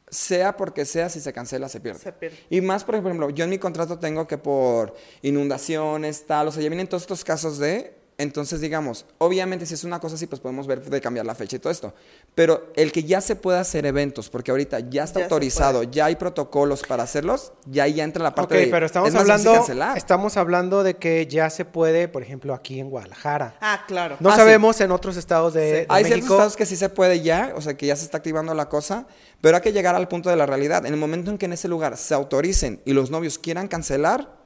sea 0.08 0.56
porque 0.56 0.84
sea, 0.84 1.08
si 1.08 1.20
se 1.20 1.32
cancela, 1.32 1.68
se 1.68 1.80
pierde. 1.80 2.00
Se 2.00 2.12
pierde. 2.12 2.38
Y 2.50 2.60
más, 2.60 2.84
por 2.84 2.94
ejemplo, 2.94 3.30
yo 3.30 3.44
en 3.44 3.50
mi 3.50 3.58
contrato 3.58 3.98
tengo 3.98 4.26
que 4.26 4.38
por 4.38 4.94
inundaciones, 5.22 6.26
tal, 6.26 6.48
o 6.48 6.52
sea, 6.52 6.62
ya 6.62 6.68
vienen 6.68 6.88
todos 6.88 7.02
estos 7.02 7.24
casos 7.24 7.58
de 7.58 7.94
Entonces, 8.18 8.62
digamos, 8.62 9.04
obviamente 9.18 9.66
si 9.66 9.74
es 9.74 9.84
una 9.84 10.00
cosa 10.00 10.14
así, 10.14 10.26
pues 10.26 10.40
podemos 10.40 10.66
ver 10.66 10.82
de 10.82 11.00
cambiar 11.02 11.26
la 11.26 11.34
fecha 11.34 11.56
y 11.56 11.58
todo 11.58 11.70
esto. 11.70 11.92
Pero 12.34 12.72
el 12.74 12.90
que 12.90 13.04
ya 13.04 13.20
se 13.20 13.36
pueda 13.36 13.60
hacer 13.60 13.84
eventos, 13.84 14.30
porque 14.30 14.50
ahorita 14.50 14.80
ya 14.80 15.04
está 15.04 15.20
Ya 15.20 15.26
autorizado, 15.26 15.82
ya 15.82 16.06
hay 16.06 16.16
protocolos 16.16 16.82
para 16.82 17.02
hacerlos, 17.02 17.52
ya 17.66 17.82
ahí 17.84 17.94
ya 17.94 18.04
entra 18.04 18.22
la 18.22 18.34
parte 18.34 18.54
Ok, 18.54 18.60
de... 18.62 18.66
pero 18.68 18.86
estamos 18.86 19.08
es 19.10 19.14
más 19.14 19.24
difícil 19.26 19.48
hablando, 19.48 19.60
cancelar. 19.66 19.98
estamos 19.98 20.36
hablando 20.38 20.82
de 20.82 20.96
que 20.96 21.26
ya 21.26 21.50
se 21.50 21.66
puede, 21.66 22.08
por 22.08 22.22
ejemplo, 22.22 22.54
aquí 22.54 22.80
en 22.80 22.88
Guadalajara. 22.88 23.56
Ah, 23.60 23.84
claro. 23.86 24.16
No 24.20 24.30
Ah, 24.30 24.32
sí. 24.32 24.38
sabemos 24.38 24.80
en 24.80 24.92
otros 24.92 25.18
estados 25.18 25.52
de, 25.52 25.60
Sí. 25.66 25.74
de 25.80 25.86
Hay 25.90 26.04
ciertos 26.06 26.30
estados 26.30 26.56
que 26.56 26.64
sí 26.64 26.76
se 26.76 26.88
puede 26.88 27.20
ya, 27.20 27.52
o 27.54 27.60
sea, 27.60 27.76
que 27.76 27.84
ya 27.84 27.96
se 27.96 28.04
está 28.06 28.16
activando 28.16 28.54
la 28.54 28.70
cosa, 28.70 29.06
pero 29.42 29.56
hay 29.58 29.62
que 29.62 29.72
llegar 29.72 29.94
al 29.94 30.08
punto 30.08 30.30
de 30.30 30.36
la 30.36 30.46
realidad. 30.46 30.86
En 30.86 30.94
el 30.94 30.98
momento 30.98 31.30
en 31.30 31.36
que 31.36 31.44
en 31.44 31.52
ese 31.52 31.68
lugar 31.68 31.98
se 31.98 32.14
autoricen 32.14 32.80
y 32.86 32.94
los 32.94 33.10
novios 33.10 33.38
quieran 33.38 33.68
cancelar, 33.68 34.45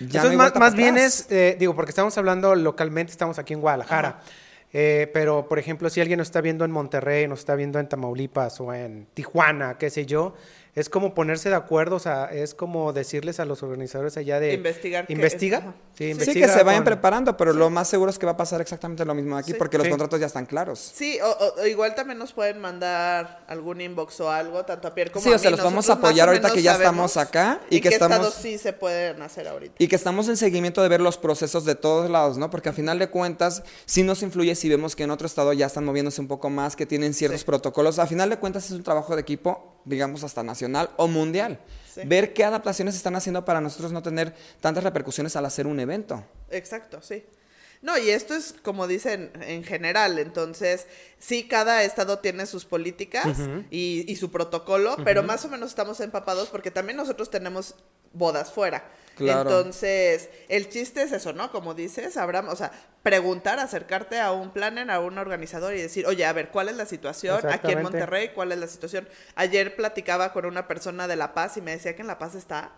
ya 0.00 0.22
Entonces, 0.22 0.36
más, 0.36 0.54
más 0.56 0.74
bien 0.74 0.96
es, 0.96 1.26
eh, 1.30 1.56
digo, 1.58 1.74
porque 1.74 1.90
estamos 1.90 2.16
hablando 2.18 2.54
localmente, 2.54 3.12
estamos 3.12 3.38
aquí 3.38 3.52
en 3.52 3.60
Guadalajara. 3.60 4.20
Eh, 4.72 5.10
pero, 5.12 5.48
por 5.48 5.58
ejemplo, 5.58 5.90
si 5.90 6.00
alguien 6.00 6.18
nos 6.18 6.28
está 6.28 6.40
viendo 6.40 6.64
en 6.64 6.70
Monterrey, 6.70 7.26
nos 7.26 7.40
está 7.40 7.54
viendo 7.56 7.78
en 7.80 7.88
Tamaulipas 7.88 8.60
o 8.60 8.72
en 8.72 9.06
Tijuana, 9.14 9.78
qué 9.78 9.90
sé 9.90 10.06
yo, 10.06 10.34
es 10.74 10.88
como 10.88 11.12
ponerse 11.12 11.48
de 11.48 11.56
acuerdo, 11.56 11.96
o 11.96 11.98
sea, 12.00 12.26
es 12.26 12.54
como 12.54 12.92
decirles 12.92 13.40
a 13.40 13.44
los 13.44 13.62
organizadores 13.62 14.16
allá 14.16 14.38
de... 14.38 14.54
Investigar 14.54 15.06
Investiga. 15.08 15.74
Sí, 16.00 16.14
Sí, 16.14 16.24
Sí, 16.32 16.40
que 16.40 16.48
se 16.48 16.62
vayan 16.62 16.76
con- 16.82 16.84
preparando, 16.94 17.36
pero 17.36 17.52
lo 17.52 17.68
más 17.68 17.86
seguro 17.86 18.10
es 18.10 18.18
que 18.18 18.24
va 18.24 18.32
a 18.32 18.36
pasar 18.38 18.62
exactamente 18.62 19.04
lo 19.04 19.14
mismo 19.14 19.36
aquí, 19.36 19.52
Sí. 19.52 19.58
porque 19.58 19.76
los 19.76 19.84
Sí. 19.84 19.90
contratos 19.90 20.18
ya 20.18 20.24
están 20.28 20.46
claros. 20.46 20.78
Sí, 20.94 21.18
o, 21.20 21.66
igual 21.66 21.94
también 21.94 22.18
nos 22.18 22.32
pueden 22.32 22.58
mandar 22.58 23.44
algún 23.46 23.82
inbox 23.82 24.18
o 24.20 24.30
algo, 24.30 24.64
tanto 24.64 24.88
a 24.88 24.94
Pierre 24.94 25.10
como 25.10 25.22
Sí, 25.22 25.30
a 25.30 25.36
o 25.36 25.38
sea, 25.38 25.50
mí. 25.50 25.56
los 25.58 25.64
vamos 25.64 25.90
a 25.90 25.94
apoyar 25.94 26.28
ahorita 26.28 26.52
que 26.52 26.62
ya 26.62 26.72
estamos 26.72 27.18
acá 27.18 27.60
y 27.68 27.82
que 27.82 27.90
estamos- 27.90 28.16
estados 28.16 28.34
sí 28.40 28.56
se 28.56 28.72
pueden 28.72 29.20
hacer 29.20 29.46
ahorita. 29.46 29.74
Y 29.78 29.88
que 29.88 29.96
estamos 29.96 30.26
en 30.28 30.38
seguimiento 30.38 30.82
de 30.82 30.88
ver 30.88 31.02
los 31.02 31.18
procesos 31.18 31.66
de 31.66 31.74
todos 31.74 32.08
lados, 32.08 32.38
¿no? 32.38 32.48
Porque 32.48 32.70
al 32.70 32.74
final 32.74 32.98
de 32.98 33.10
cuentas, 33.10 33.62
sí 33.84 34.02
nos 34.02 34.22
influye 34.22 34.54
si 34.54 34.70
vemos 34.70 34.96
que 34.96 35.02
en 35.02 35.10
otro 35.10 35.26
estado 35.26 35.52
ya 35.52 35.66
están 35.66 35.84
moviéndose 35.84 36.22
un 36.22 36.28
poco 36.28 36.48
más, 36.48 36.76
que 36.76 36.86
tienen 36.86 37.12
ciertos 37.12 37.40
Sí. 37.40 37.46
protocolos. 37.46 37.98
Al 37.98 38.08
final 38.08 38.30
de 38.30 38.38
cuentas 38.38 38.64
es 38.64 38.70
un 38.70 38.82
trabajo 38.82 39.14
de 39.16 39.20
equipo, 39.20 39.76
digamos, 39.84 40.24
hasta 40.24 40.42
nacional 40.42 40.88
o 40.96 41.08
mundial. 41.08 41.60
Sí. 41.92 42.02
Ver 42.04 42.32
qué 42.32 42.44
adaptaciones 42.44 42.94
están 42.94 43.16
haciendo 43.16 43.44
para 43.44 43.60
nosotros 43.60 43.92
no 43.92 44.02
tener 44.02 44.34
tantas 44.60 44.84
repercusiones 44.84 45.34
al 45.36 45.44
hacer 45.44 45.66
un 45.66 45.80
evento. 45.80 46.24
Exacto, 46.50 47.02
sí. 47.02 47.24
No, 47.82 47.96
y 47.96 48.10
esto 48.10 48.34
es 48.34 48.54
como 48.62 48.86
dicen 48.86 49.30
en 49.40 49.64
general, 49.64 50.18
entonces 50.18 50.86
sí, 51.18 51.48
cada 51.48 51.82
estado 51.82 52.18
tiene 52.18 52.44
sus 52.44 52.66
políticas 52.66 53.38
y, 53.70 54.04
y 54.06 54.16
su 54.16 54.30
protocolo, 54.30 54.96
pero 55.02 55.22
más 55.22 55.46
o 55.46 55.48
menos 55.48 55.70
estamos 55.70 55.98
empapados 56.00 56.50
porque 56.50 56.70
también 56.70 56.98
nosotros 56.98 57.30
tenemos 57.30 57.74
bodas 58.12 58.52
fuera. 58.52 58.84
Claro. 59.24 59.50
Entonces, 59.50 60.28
el 60.48 60.68
chiste 60.68 61.02
es 61.02 61.12
eso, 61.12 61.32
¿no? 61.32 61.50
Como 61.52 61.74
dices, 61.74 62.16
Abraham, 62.16 62.48
o 62.48 62.56
sea, 62.56 62.70
preguntar, 63.02 63.58
acercarte 63.58 64.20
a 64.20 64.32
un 64.32 64.50
planner, 64.50 64.90
a 64.90 65.00
un 65.00 65.16
organizador 65.18 65.74
y 65.74 65.80
decir, 65.82 66.06
oye, 66.06 66.24
a 66.26 66.32
ver, 66.32 66.48
¿cuál 66.50 66.68
es 66.68 66.76
la 66.76 66.86
situación 66.86 67.40
aquí 67.48 67.72
en. 67.72 67.82
Monterrey? 67.82 68.30
¿Cuál 68.34 68.52
es 68.52 68.58
la 68.58 68.66
situación? 68.66 69.08
Ayer 69.36 69.76
platicaba 69.76 70.32
con 70.32 70.44
una 70.46 70.66
persona 70.68 71.06
de 71.08 71.16
La 71.16 71.32
Paz 71.34 71.56
y 71.56 71.60
me 71.62 71.70
decía 71.72 71.94
que 71.94 72.02
en 72.02 72.08
La 72.08 72.18
Paz 72.18 72.34
está, 72.34 72.72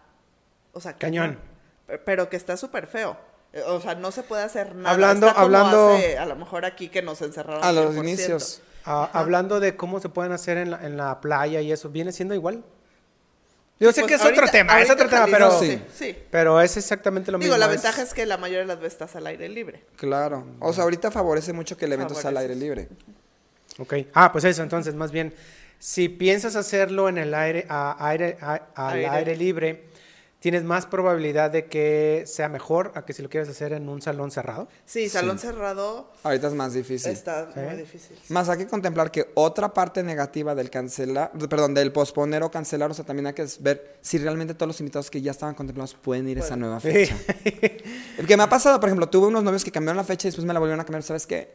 o 0.72 0.80
sea, 0.80 0.94
Cañón. 0.94 1.38
Pe- 1.86 1.98
pero 1.98 2.28
que 2.28 2.36
está 2.36 2.56
súper 2.56 2.86
feo. 2.86 3.16
Eh, 3.52 3.62
O 3.66 3.80
sea, 3.80 3.94
no 3.94 4.12
se 4.12 4.22
puede 4.22 4.42
hacer 4.42 4.74
nada. 4.74 4.94
Hablando- 4.94 5.26
Está 5.28 5.42
como 5.42 5.56
hablando- 5.56 5.94
hace, 5.94 6.18
a 6.18 6.26
lo 6.26 6.36
mejor 6.36 6.64
aquí 6.64 6.88
que 6.88 7.02
nos 7.02 7.20
encerraron. 7.22 7.62
A 7.64 7.72
los 7.72 7.92
100%. 7.94 7.98
inicios. 8.02 8.62
Hablando 8.84 9.60
de 9.60 9.76
cómo 9.76 10.00
se 10.00 10.08
pueden 10.08 10.32
hacer 10.32 10.56
en 10.58 10.70
la, 10.72 10.84
en 10.86 10.96
la 10.96 11.20
playa 11.20 11.60
y 11.60 11.70
eso, 11.70 11.88
¿viene 11.90 12.10
siendo 12.12 12.34
igual? 12.34 12.64
Yo 13.80 13.90
sé 13.92 14.02
Pues 14.02 14.10
que 14.10 14.14
es 14.14 14.20
ahorita- 14.22 14.42
otro 14.42 14.52
tema, 14.52 14.80
es 14.80 14.90
otro 14.90 15.08
tema, 15.08 15.26
pero, 15.28 15.58
Sí. 15.60 16.16
Pero 16.30 16.60
es 16.60 16.76
exactamente 16.76 17.32
lo 17.32 17.38
Digo, 17.38 17.54
mismo. 17.54 17.58
la 17.58 17.66
ventaja 17.66 18.02
es 18.02 18.14
que 18.14 18.24
la 18.26 18.36
mayoría 18.36 18.60
de 18.60 18.66
las 18.66 18.78
veces 18.78 18.92
estás 18.92 19.16
al 19.16 19.26
aire 19.26 19.48
libre. 19.48 19.82
Claro. 19.96 20.46
O 20.60 20.72
sea, 20.72 20.84
ahorita 20.84 21.10
favorece 21.10 21.52
mucho 21.52 21.76
que 21.76 21.86
el 21.86 21.92
evento 21.94 22.14
sea 22.14 22.30
al 22.30 22.36
aire 22.36 22.54
libre. 22.54 22.88
Ok. 23.78 23.94
Ah, 24.14 24.30
pues 24.30 24.44
eso, 24.44 24.62
entonces, 24.62 24.94
más 24.94 25.10
bien, 25.10 25.34
si 25.80 26.08
piensas 26.08 26.54
hacerlo 26.54 27.08
en 27.08 27.18
el 27.18 27.34
aire, 27.34 27.66
a- 27.68 27.96
aire, 28.08 28.36
a- 28.40 28.62
al 28.76 28.94
Aire. 28.94 29.08
aire. 29.08 29.36
libre, 29.36 29.84
tienes 30.42 30.64
más 30.64 30.86
probabilidad 30.86 31.52
de 31.52 31.66
que 31.66 32.24
sea 32.26 32.48
mejor 32.48 32.90
a 32.96 33.04
que 33.06 33.12
si 33.12 33.22
lo 33.22 33.28
quieres 33.30 33.48
hacer 33.48 33.72
en 33.72 33.88
un 33.88 34.02
salón 34.02 34.32
cerrado. 34.32 34.66
Sí, 34.84 35.08
salón 35.08 35.38
cerrado 35.38 36.10
Ahorita 36.24 36.48
es 36.48 36.52
más 36.54 36.74
difícil. 36.74 37.12
está 37.12 37.46
Sí. 37.54 37.60
muy 37.60 37.76
difícil. 37.76 38.18
Más 38.28 38.48
hay 38.48 38.58
que 38.58 38.66
contemplar 38.66 39.12
que 39.12 39.30
otra 39.34 39.72
parte 39.72 40.02
negativa 40.02 40.56
del 40.56 40.68
cancelar, 40.68 41.30
perdón, 41.48 41.74
del 41.74 41.92
posponer 41.92 42.42
o 42.42 42.50
cancelar, 42.50 42.90
o 42.90 42.94
sea, 42.94 43.04
también 43.04 43.28
hay 43.28 43.34
que 43.34 43.46
ver 43.60 43.98
si 44.00 44.18
realmente 44.18 44.52
todos 44.54 44.66
los 44.66 44.80
invitados 44.80 45.10
que 45.10 45.22
ya 45.22 45.30
estaban 45.30 45.54
contemplados 45.54 45.94
pueden 45.94 46.28
ir 46.28 46.38
a 46.38 46.44
esa 46.44 46.56
nueva 46.56 46.80
Sí. 46.80 46.90
fecha. 46.90 47.16
El 48.18 48.26
que 48.26 48.36
me 48.36 48.42
ha 48.42 48.48
pasado, 48.48 48.80
por 48.80 48.88
ejemplo, 48.88 49.08
tuve 49.08 49.28
unos 49.28 49.44
novios 49.44 49.62
que 49.64 49.70
cambiaron 49.70 49.96
la 49.96 50.04
fecha 50.04 50.26
y 50.26 50.30
después 50.30 50.44
me 50.44 50.52
la 50.52 50.58
volvieron 50.58 50.80
a 50.80 50.84
cambiar, 50.84 51.04
¿sabes 51.04 51.26
qué? 51.26 51.52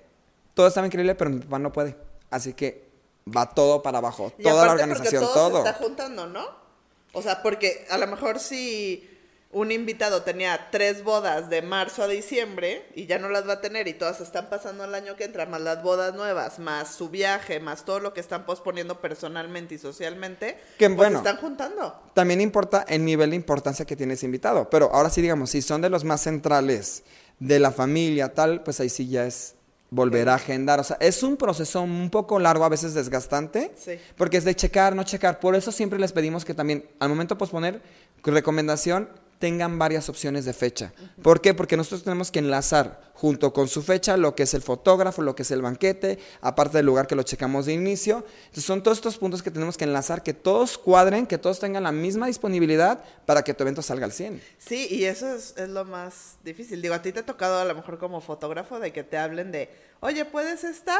Todo 0.54 0.68
estaba 0.68 0.88
increíble, 0.88 1.14
pero 1.14 1.30
mi 1.30 1.40
papá 1.40 1.60
no 1.60 1.74
puede. 1.74 1.96
Así 2.32 2.54
que 2.54 2.88
va 3.36 3.50
todo 3.54 3.84
para 3.84 3.98
abajo, 3.98 4.32
Y 4.38 4.44
toda 4.44 4.66
la 4.66 4.72
organización, 4.72 5.24
porque 5.24 5.34
todo, 5.40 5.50
todo. 5.52 5.64
se 5.64 5.70
está 5.70 5.84
juntando, 5.84 6.26
¿no? 6.28 6.67
O 7.14 7.22
sea, 7.22 7.42
porque 7.42 7.86
a 7.90 7.98
lo 7.98 8.08
mejor 8.08 8.40
si 8.40 9.10
un 9.52 9.72
invitado 9.72 10.24
tenía 10.24 10.68
tres 10.72 11.04
bodas 11.04 11.50
de 11.50 11.62
marzo 11.62 12.04
a 12.04 12.08
diciembre 12.08 12.86
y 12.96 13.06
ya 13.06 13.18
no 13.18 13.30
las 13.30 13.48
va 13.48 13.54
a 13.54 13.62
tener 13.62 13.88
y 13.88 13.94
todas 13.94 14.20
están 14.20 14.50
pasando 14.50 14.84
el 14.84 14.94
año 14.94 15.16
que 15.16 15.24
entra, 15.24 15.46
más 15.46 15.62
las 15.62 15.82
bodas 15.82 16.14
nuevas, 16.16 16.60
más 16.60 16.94
su 16.94 17.10
viaje, 17.10 17.60
más 17.60 17.86
todo 17.86 18.00
lo 18.00 18.14
que 18.14 18.20
están 18.20 18.46
posponiendo 18.46 19.00
personalmente 19.00 19.76
y 19.76 19.78
socialmente, 19.78 20.58
Que 20.78 20.88
pues 20.88 20.98
bueno. 20.98 21.18
están 21.20 21.38
juntando. 21.38 21.98
También 22.14 22.42
importa 22.42 22.86
el 22.88 23.06
nivel 23.06 23.30
de 23.30 23.38
importancia 23.38 23.86
que 23.86 23.96
tiene 23.96 24.16
ese 24.16 24.26
invitado. 24.26 24.70
Pero 24.70 24.94
ahora 24.94 25.10
sí, 25.10 25.22
digamos, 25.22 25.50
si 25.50 25.62
son 25.62 25.82
de 25.82 25.90
los 25.90 26.04
más 26.04 26.22
centrales 26.22 27.04
de 27.40 27.60
la 27.60 27.72
familia, 27.72 28.34
tal, 28.34 28.64
pues 28.64 28.80
ahí 28.80 28.90
sí 28.90 29.08
ya 29.08 29.26
es 29.26 29.56
volver 29.90 30.28
a 30.30 30.36
agendar. 30.36 30.80
O 30.80 30.84
sea, 30.84 30.98
es 31.00 31.24
un 31.24 31.38
proceso 31.38 31.82
un 31.82 32.10
poco 32.10 32.40
largo, 32.40 32.66
a 32.66 32.70
veces 32.70 32.94
desgastante, 32.94 33.72
Sí. 33.78 33.94
porque 34.18 34.38
es 34.38 34.44
de 34.44 34.56
checar, 34.56 34.96
no 34.96 35.04
checar. 35.04 35.40
Por 35.40 35.56
eso 35.56 35.72
siempre 35.72 35.98
les 36.00 36.12
pedimos 36.12 36.44
que 36.44 36.54
también, 36.54 36.90
al 37.00 37.10
momento 37.10 37.36
de 37.36 37.40
posponer, 37.40 37.82
recomendación, 38.24 39.10
tengan 39.40 39.78
varias 39.78 40.10
opciones 40.10 40.46
de 40.46 40.54
fecha. 40.54 40.94
¿Por 41.22 41.42
qué? 41.42 41.54
Porque 41.54 41.78
nosotros 41.78 42.04
tenemos 42.04 42.32
que 42.32 42.40
enlazar 42.40 43.08
junto 43.14 43.52
con 43.54 43.68
su 43.68 43.82
fecha 43.82 44.16
lo 44.18 44.36
que 44.36 44.44
es 44.44 44.54
el 44.54 44.62
fotógrafo, 44.62 45.22
lo 45.22 45.36
que 45.36 45.42
es 45.42 45.52
el 45.52 45.62
banquete, 45.62 46.20
aparte 46.42 46.78
del 46.78 46.86
lugar 46.86 47.08
que 47.08 47.16
lo 47.16 47.24
checamos 47.24 47.66
de 47.66 47.74
inicio. 47.74 48.26
Entonces 48.46 48.64
son 48.64 48.84
todos 48.84 48.98
estos 48.98 49.18
puntos 49.18 49.42
que 49.42 49.52
tenemos 49.52 49.78
que 49.78 49.86
enlazar, 49.86 50.24
que 50.24 50.34
todos 50.34 50.78
cuadren, 50.78 51.26
que 51.26 51.38
todos 51.38 51.60
tengan 51.60 51.84
la 51.84 51.92
misma 51.92 52.28
disponibilidad 52.28 53.04
para 53.26 53.44
que 53.44 53.54
tu 53.54 53.64
evento 53.64 53.82
salga 53.82 54.06
al 54.06 54.12
100. 54.12 54.42
Sí, 54.58 54.88
y 54.90 55.06
eso 55.06 55.34
es, 55.34 55.56
es 55.58 55.70
lo 55.70 55.86
más 55.86 56.38
difícil. 56.44 56.82
Digo, 56.82 56.94
a 56.94 57.02
ti 57.02 57.12
te 57.12 57.20
ha 57.20 57.26
tocado 57.26 57.60
a 57.60 57.66
lo 57.66 57.76
mejor 57.76 57.98
como 57.98 58.22
fotógrafo 58.22 58.80
de 58.80 58.94
que 58.94 59.04
te 59.04 59.18
hablen 59.18 59.52
de, 59.52 59.70
oye, 60.00 60.26
¿puedes 60.26 60.64
esta? 60.64 60.98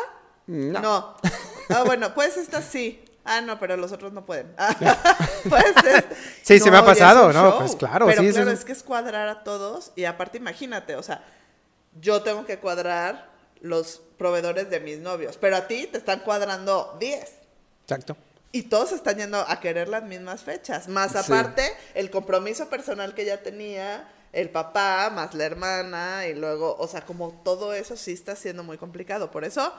No. 0.48 0.82
No. 0.82 1.18
Ah, 1.70 1.84
bueno, 1.86 2.14
¿puedes 2.14 2.38
esta? 2.38 2.62
Sí. 2.62 3.04
Ah, 3.28 3.42
no, 3.42 3.60
pero 3.60 3.76
los 3.78 3.92
otros 3.92 4.14
no 4.14 4.26
pueden. 4.26 4.54
¿Puedes 5.50 5.76
esta? 5.78 6.16
Sí, 6.44 6.60
se 6.60 6.72
me 6.72 6.78
ha 6.78 6.86
pasado, 6.86 7.32
¿no? 7.34 7.50
show. 7.52 7.60
Pues 7.60 7.76
claro, 7.76 8.06
pero 8.08 8.22
sí, 8.24 8.32
claro, 8.32 8.52
es- 8.52 8.60
es 8.60 8.66
que 8.66 8.72
es 8.72 8.84
cuadrar 8.84 9.28
a 9.28 9.44
todos 9.44 9.92
y 9.96 10.06
aparte 10.06 10.38
imagínate, 10.38 10.96
o 10.96 11.04
sea, 11.04 11.24
yo 12.00 12.22
tengo 12.24 12.46
que 12.46 12.58
cuadrar 12.60 13.30
los 13.62 14.02
proveedores 14.18 14.70
de 14.70 14.80
mis 14.80 15.00
novios, 15.00 15.38
pero 15.38 15.58
a 15.58 15.68
ti 15.68 15.88
te 15.88 15.98
están 15.98 16.20
cuadrando 16.22 16.96
10. 17.00 17.36
Exacto. 17.84 18.16
Y 18.52 18.64
todos 18.64 18.92
están 18.92 19.18
yendo 19.18 19.40
a 19.40 19.60
querer 19.60 19.90
las 19.90 20.04
mismas 20.04 20.42
fechas. 20.42 20.88
Más 20.88 21.12
Sí. 21.12 21.18
aparte, 21.18 21.70
el 21.96 22.10
compromiso 22.10 22.70
personal 22.70 23.14
que 23.14 23.26
ya 23.26 23.42
tenía, 23.44 24.08
el 24.32 24.50
papá, 24.50 25.10
más 25.14 25.34
la 25.34 25.44
hermana, 25.46 26.28
y 26.28 26.34
luego, 26.34 26.76
o 26.80 26.88
sea, 26.88 27.02
como 27.02 27.32
todo 27.44 27.74
eso 27.74 27.98
sí 27.98 28.14
está 28.14 28.36
siendo 28.36 28.64
muy 28.64 28.78
complicado. 28.78 29.32
Por 29.32 29.44
eso, 29.44 29.74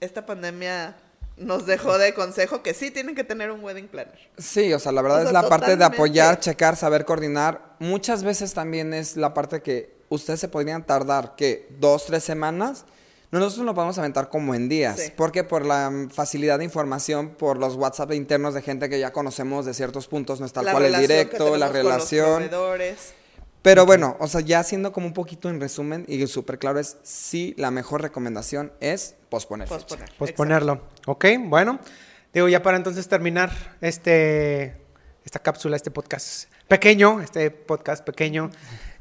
esta 0.00 0.26
pandemia 0.26 0.94
nos 1.36 1.66
dejó 1.66 1.98
de 1.98 2.14
consejo 2.14 2.62
que 2.62 2.74
sí 2.74 2.90
tienen 2.90 3.14
que 3.14 3.24
tener 3.24 3.50
un 3.50 3.62
wedding 3.64 3.88
planner. 3.88 4.18
Sí, 4.38 4.72
o 4.72 4.78
sea, 4.78 4.92
la 4.92 5.02
verdad 5.02 5.18
O 5.18 5.22
sea, 5.22 5.28
es 5.30 5.32
la 5.32 5.48
parte 5.48 5.76
de 5.76 5.84
apoyar, 5.84 6.38
checar, 6.40 6.76
saber 6.76 7.04
coordinar. 7.04 7.74
Muchas 7.78 8.22
veces 8.22 8.54
también 8.54 8.94
es 8.94 9.16
la 9.16 9.34
parte 9.34 9.62
que 9.62 9.94
ustedes 10.08 10.40
se 10.40 10.48
podrían 10.48 10.84
tardar, 10.86 11.34
que 11.36 11.68
dos, 11.80 12.06
tres 12.06 12.22
semanas. 12.24 12.84
Nosotros 13.30 13.64
lo 13.64 13.74
podemos 13.74 13.96
aventar 13.98 14.28
como 14.28 14.54
en 14.54 14.68
días. 14.68 15.00
Sí. 15.00 15.12
porque 15.16 15.42
Por 15.42 15.64
la 15.64 15.90
facilidad 16.12 16.58
de 16.58 16.64
información, 16.64 17.30
por 17.30 17.56
los 17.56 17.76
WhatsApp 17.76 18.12
internos 18.12 18.52
de 18.52 18.60
gente 18.60 18.90
que 18.90 19.00
ya 19.00 19.10
conocemos 19.12 19.64
de 19.64 19.72
ciertos 19.72 20.06
puntos, 20.06 20.38
no 20.38 20.44
es 20.44 20.52
tal 20.52 20.66
La 20.66 20.72
cual 20.72 20.84
el 20.84 21.00
directo, 21.00 21.44
la 21.44 21.50
con 21.50 21.60
los 21.60 21.72
relación. 21.72 22.36
proveedores. 22.48 23.14
Pero 23.62 23.86
bueno, 23.86 24.16
o 24.18 24.26
sea, 24.26 24.40
ya 24.40 24.58
haciendo 24.58 24.92
como 24.92 25.06
un 25.06 25.12
poquito 25.12 25.48
en 25.48 25.60
resumen 25.60 26.04
y 26.08 26.26
súper 26.26 26.58
claro 26.58 26.80
es, 26.80 26.96
sí, 27.04 27.54
la 27.56 27.70
mejor 27.70 28.02
recomendación 28.02 28.72
es 28.80 29.14
posponer. 29.28 29.68
Posponer. 29.68 30.10
Posponerlo. 30.18 30.82
Ok, 31.06 31.26
bueno. 31.44 31.78
Digo, 32.34 32.48
ya 32.48 32.62
para 32.62 32.76
entonces 32.76 33.06
terminar 33.08 33.52
este, 33.80 34.76
esta 35.24 35.38
cápsula, 35.38 35.76
este 35.76 35.90
podcast 35.90 36.50
pequeño, 36.66 37.20
este 37.20 37.50
podcast 37.50 38.04
pequeño. 38.04 38.50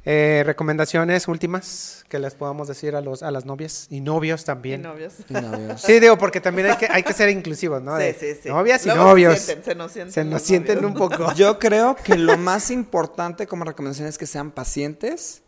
Eh, 0.04 0.42
recomendaciones 0.46 1.28
últimas 1.28 2.04
que 2.10 2.18
les 2.18 2.34
podamos 2.34 2.68
decir 2.68 2.96
a 2.96 3.02
los 3.02 3.22
a 3.22 3.30
las 3.30 3.46
novias 3.46 3.86
y 3.92 4.02
novios 4.02 4.42
Y 4.42 4.46
también. 4.46 4.82
novios. 4.82 5.14
Y 5.30 5.34
novios. 5.34 5.82
Sí, 5.82 6.00
digo, 6.00 6.18
porque 6.18 6.42
también 6.42 6.72
hay 6.72 6.78
que, 6.78 6.88
hay 6.90 7.04
que 7.04 7.14
ser 7.14 7.30
inclusivos, 7.30 7.82
¿no? 7.84 7.98
Sí, 7.98 8.04
De 8.04 8.14
sí, 8.16 8.40
sí. 8.42 8.50
Novias 8.50 8.84
y 8.84 8.90
Luego 8.90 9.04
novios. 9.04 9.38
Se, 9.40 9.46
sienten, 9.46 9.64
se 9.66 9.76
nos 9.76 9.92
sienten. 9.92 10.14
Se 10.14 10.24
nos 10.26 10.42
sienten 10.42 10.86
un 10.86 10.94
poco. 10.96 11.34
Yo 11.34 11.60
creo 11.60 11.96
que 11.96 12.18
lo 12.18 12.38
más 12.38 12.72
importante 12.72 13.46
como 13.46 13.64
recomendación 13.64 14.08
es 14.08 14.18
que 14.18 14.26
sean 14.26 14.50
pacientes, 14.52 15.44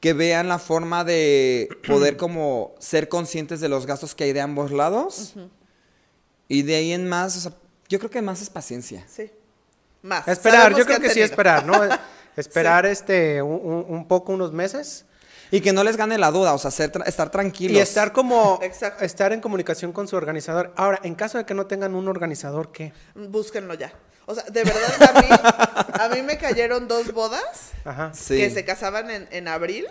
que 0.00 0.12
vean 0.12 0.48
la 0.48 0.58
forma 0.58 1.02
de 1.02 1.68
poder 1.88 2.18
como 2.18 2.74
ser 2.78 3.08
conscientes 3.08 3.60
de 3.60 3.70
los 3.70 3.86
gastos 3.86 4.14
que 4.14 4.24
hay 4.24 4.32
de 4.34 4.42
ambos 4.42 4.70
lados. 4.70 5.34
Y 6.46 6.62
de 6.62 6.76
ahí 6.76 6.92
en 6.92 7.08
más, 7.08 7.38
o 7.38 7.40
sea, 7.40 7.52
yo 7.88 7.98
creo 7.98 8.10
que 8.10 8.20
más 8.20 8.42
es 8.42 8.50
paciencia. 8.50 9.02
Sí. 9.08 9.30
Más. 10.02 10.28
Esperar, 10.28 10.60
Sabemos 10.60 10.78
yo 10.78 10.84
creo 10.84 10.96
han 10.96 11.02
que 11.02 11.10
sí 11.10 11.22
esperar, 11.22 11.64
¿no? 11.64 11.80
Esperar 12.36 12.86
este 12.86 13.42
un, 13.42 13.84
un- 13.88 14.08
poco, 14.08 14.32
unos 14.32 14.52
meses. 14.52 15.04
Y 15.50 15.60
que 15.60 15.72
no 15.72 15.84
les 15.84 15.96
gane 15.96 16.18
la 16.18 16.30
duda, 16.32 16.52
o 16.54 16.58
sea, 16.58 16.70
ser 16.72 16.90
tra- 16.90 17.06
estar 17.06 17.30
tranquilos. 17.30 17.76
Y 17.76 17.80
estar 17.80 18.12
como, 18.12 18.58
Exacto. 18.62 19.04
estar 19.04 19.32
en 19.32 19.40
comunicación 19.40 19.92
con 19.92 20.08
su 20.08 20.16
organizador. 20.16 20.72
Ahora, 20.76 20.98
en 21.04 21.14
caso 21.14 21.38
de 21.38 21.44
que 21.46 21.54
no 21.54 21.66
tengan 21.66 21.94
un 21.94 22.08
organizador, 22.08 22.72
¿qué? 22.72 22.92
Búsquenlo 23.14 23.74
ya. 23.74 23.92
O 24.26 24.34
sea, 24.34 24.42
de 24.44 24.64
verdad, 24.64 25.02
a 25.14 25.20
mí, 25.20 25.26
a 26.00 26.08
mí 26.08 26.22
me 26.22 26.38
cayeron 26.38 26.88
dos 26.88 27.12
bodas 27.12 27.72
Ajá. 27.84 28.10
Sí. 28.14 28.36
que 28.38 28.50
se 28.50 28.64
casaban 28.64 29.10
en, 29.10 29.28
en 29.30 29.46
abril 29.48 29.86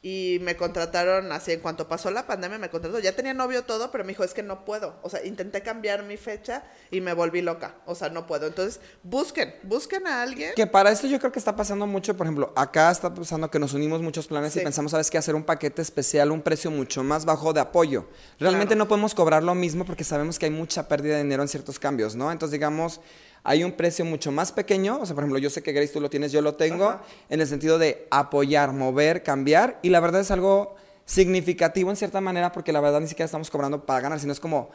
y 0.00 0.38
me 0.42 0.56
contrataron 0.56 1.32
así, 1.32 1.50
en 1.52 1.60
cuanto 1.60 1.88
pasó 1.88 2.10
la 2.12 2.26
pandemia 2.26 2.56
me 2.58 2.70
contrató. 2.70 3.00
Ya 3.00 3.16
tenía 3.16 3.34
novio 3.34 3.64
todo, 3.64 3.90
pero 3.90 4.04
me 4.04 4.10
dijo, 4.12 4.22
es 4.22 4.32
que 4.32 4.44
no 4.44 4.64
puedo. 4.64 4.94
O 5.02 5.10
sea, 5.10 5.24
intenté 5.26 5.62
cambiar 5.62 6.04
mi 6.04 6.16
fecha 6.16 6.62
y 6.92 7.00
me 7.00 7.12
volví 7.14 7.42
loca. 7.42 7.74
O 7.84 7.96
sea, 7.96 8.08
no 8.08 8.26
puedo. 8.26 8.46
Entonces, 8.46 8.80
busquen, 9.02 9.54
busquen 9.64 10.06
a 10.06 10.22
alguien. 10.22 10.52
Que 10.54 10.68
para 10.68 10.92
esto 10.92 11.08
yo 11.08 11.18
creo 11.18 11.32
que 11.32 11.40
está 11.40 11.56
pasando 11.56 11.86
mucho, 11.86 12.16
por 12.16 12.26
ejemplo, 12.26 12.52
acá 12.54 12.90
está 12.92 13.12
pasando 13.12 13.50
que 13.50 13.58
nos 13.58 13.74
unimos 13.74 14.00
muchos 14.00 14.28
planes 14.28 14.54
y 14.54 14.60
pensamos, 14.60 14.92
¿sabes 14.92 15.10
qué? 15.10 15.18
Hacer 15.18 15.34
un 15.34 15.42
paquete 15.42 15.82
especial, 15.82 16.30
un 16.30 16.42
precio 16.42 16.70
mucho 16.70 17.02
más 17.02 17.24
bajo 17.24 17.52
de 17.52 17.60
apoyo. 17.60 18.06
Realmente 18.38 18.74
Claro. 18.74 18.84
no 18.84 18.88
podemos 18.88 19.14
cobrar 19.14 19.42
lo 19.42 19.56
mismo 19.56 19.84
porque 19.84 20.04
sabemos 20.04 20.38
que 20.38 20.46
hay 20.46 20.52
mucha 20.52 20.86
pérdida 20.86 21.16
de 21.16 21.24
dinero 21.24 21.42
en 21.42 21.48
ciertos 21.48 21.78
cambios, 21.80 22.14
¿no? 22.14 22.30
Entonces, 22.30 22.52
digamos, 22.52 23.00
hay 23.48 23.64
un 23.64 23.72
precio 23.72 24.04
mucho 24.04 24.30
más 24.30 24.52
pequeño, 24.52 25.00
o 25.00 25.06
sea, 25.06 25.14
por 25.14 25.24
ejemplo, 25.24 25.38
yo 25.38 25.48
sé 25.48 25.62
que 25.62 25.72
Grace 25.72 25.90
tú 25.90 26.02
lo 26.02 26.10
tienes, 26.10 26.32
yo 26.32 26.42
lo 26.42 26.56
tengo, 26.56 26.84
Ajá. 26.84 27.02
en 27.30 27.40
el 27.40 27.46
sentido 27.46 27.78
de 27.78 28.06
apoyar, 28.10 28.74
mover, 28.74 29.22
cambiar, 29.22 29.78
y 29.80 29.88
la 29.88 30.00
verdad 30.00 30.20
es 30.20 30.30
algo 30.30 30.76
significativo 31.06 31.88
en 31.88 31.96
cierta 31.96 32.20
manera 32.20 32.52
porque 32.52 32.74
la 32.74 32.82
verdad 32.82 33.00
ni 33.00 33.06
siquiera 33.06 33.24
estamos 33.24 33.48
cobrando 33.48 33.86
para 33.86 34.00
ganar, 34.00 34.20
sino 34.20 34.34
es 34.34 34.40
como 34.40 34.68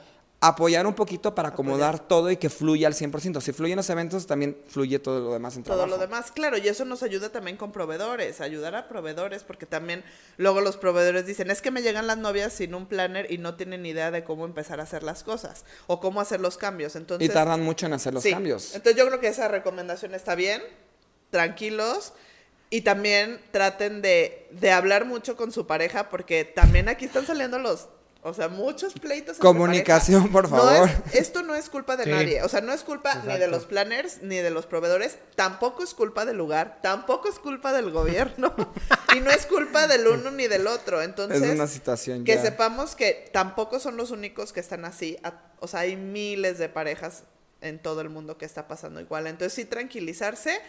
apoyar 0.45 0.85
un 0.85 0.93
poquito 0.93 1.33
para 1.33 1.49
acomodar 1.49 2.05
todo 2.05 2.29
y 2.29 2.35
que 2.35 2.49
fluya 2.49 2.87
al 2.87 2.93
100%. 2.93 3.39
Si 3.39 3.53
fluyen 3.53 3.77
los 3.77 3.89
eventos, 3.89 4.27
también 4.27 4.57
fluye 4.67 4.99
todo 4.99 5.21
lo 5.21 5.31
demás 5.31 5.55
en 5.55 5.63
todo 5.63 5.77
trabajo. 5.77 5.95
lo 5.95 6.01
demás, 6.01 6.31
claro, 6.33 6.57
y 6.57 6.67
eso 6.67 6.83
nos 6.83 7.01
ayuda 7.01 7.29
también 7.29 7.55
con 7.55 7.71
proveedores, 7.71 8.41
ayudar 8.41 8.75
a 8.75 8.89
proveedores, 8.89 9.45
porque 9.45 9.65
también 9.65 10.03
luego 10.35 10.59
los 10.59 10.75
proveedores 10.75 11.25
dicen, 11.25 11.49
es 11.49 11.61
que 11.61 11.71
me 11.71 11.81
llegan 11.81 12.07
las 12.07 12.17
novias 12.17 12.51
sin 12.51 12.75
un 12.75 12.87
planner 12.87 13.31
y 13.31 13.37
no 13.37 13.55
tienen 13.55 13.85
idea 13.85 14.11
de 14.11 14.25
cómo 14.25 14.43
empezar 14.43 14.81
a 14.81 14.83
hacer 14.83 15.01
las 15.01 15.23
cosas 15.23 15.63
o 15.87 16.01
cómo 16.01 16.19
hacer 16.19 16.41
los 16.41 16.57
cambios. 16.57 16.97
Entonces, 16.97 17.25
Y 17.29 17.31
tardan 17.31 17.61
mucho 17.61 17.85
en 17.85 17.93
hacer 17.93 18.13
los 18.13 18.23
sí. 18.23 18.31
cambios. 18.31 18.75
Entonces 18.75 18.97
yo 18.97 19.07
creo 19.07 19.21
que 19.21 19.29
esa 19.29 19.47
recomendación 19.47 20.13
está 20.13 20.35
bien, 20.35 20.61
tranquilos. 21.29 22.11
Y 22.69 22.81
también 22.81 23.39
traten 23.51 24.01
de, 24.01 24.47
de 24.51 24.71
hablar 24.71 25.05
mucho 25.05 25.37
con 25.37 25.51
su 25.51 25.67
pareja, 25.67 26.09
porque 26.09 26.43
también 26.43 26.89
aquí 26.89 27.05
están 27.05 27.23
saliendo 27.25 27.59
los, 27.59 27.87
o 28.23 28.33
sea, 28.33 28.47
muchos 28.47 28.93
pleitos. 28.93 29.37
Comunicación, 29.37 30.29
por 30.31 30.49
No 30.49 30.57
favor. 30.57 30.89
es- 31.07 31.15
esto 31.15 31.43
no 31.43 31.55
es 31.55 31.69
culpa 31.69 31.97
de 31.97 32.05
Sí. 32.05 32.09
nadie. 32.09 32.41
O 32.43 32.49
sea, 32.49 32.61
no 32.61 32.71
es 32.73 32.83
culpa 32.83 33.15
ni 33.27 33.37
de 33.37 33.47
los 33.47 33.65
planners, 33.65 34.21
ni 34.21 34.37
de 34.37 34.49
los 34.49 34.65
proveedores. 34.65 35.17
Tampoco 35.35 35.83
es 35.83 35.93
culpa 35.93 36.25
del 36.25 36.37
lugar. 36.37 36.79
Tampoco 36.81 37.27
es 37.29 37.39
culpa 37.39 37.73
del 37.73 37.91
gobierno. 37.91 38.53
y 39.15 39.19
no 39.19 39.29
es 39.29 39.45
culpa 39.45 39.87
del 39.87 40.07
uno 40.07 40.31
ni 40.31 40.47
del 40.47 40.67
otro. 40.67 41.01
Entonces, 41.01 41.41
es 41.41 41.55
una 41.55 41.67
situación 41.67 42.23
que 42.23 42.35
ya. 42.35 42.41
sepamos 42.41 42.95
que 42.95 43.29
tampoco 43.33 43.79
son 43.79 43.97
los 43.97 44.11
únicos 44.11 44.53
que 44.53 44.59
están 44.59 44.85
así. 44.85 45.17
O 45.59 45.67
sea, 45.67 45.81
hay 45.81 45.95
miles 45.95 46.57
de 46.57 46.69
parejas 46.69 47.23
en 47.61 47.79
todo 47.79 48.01
el 48.01 48.09
mundo 48.09 48.37
que 48.37 48.45
está 48.45 48.67
pasando 48.67 48.99
igual. 48.99 49.27
Entonces, 49.27 49.53
sí, 49.53 49.65
tranquilizarse, 49.65 50.59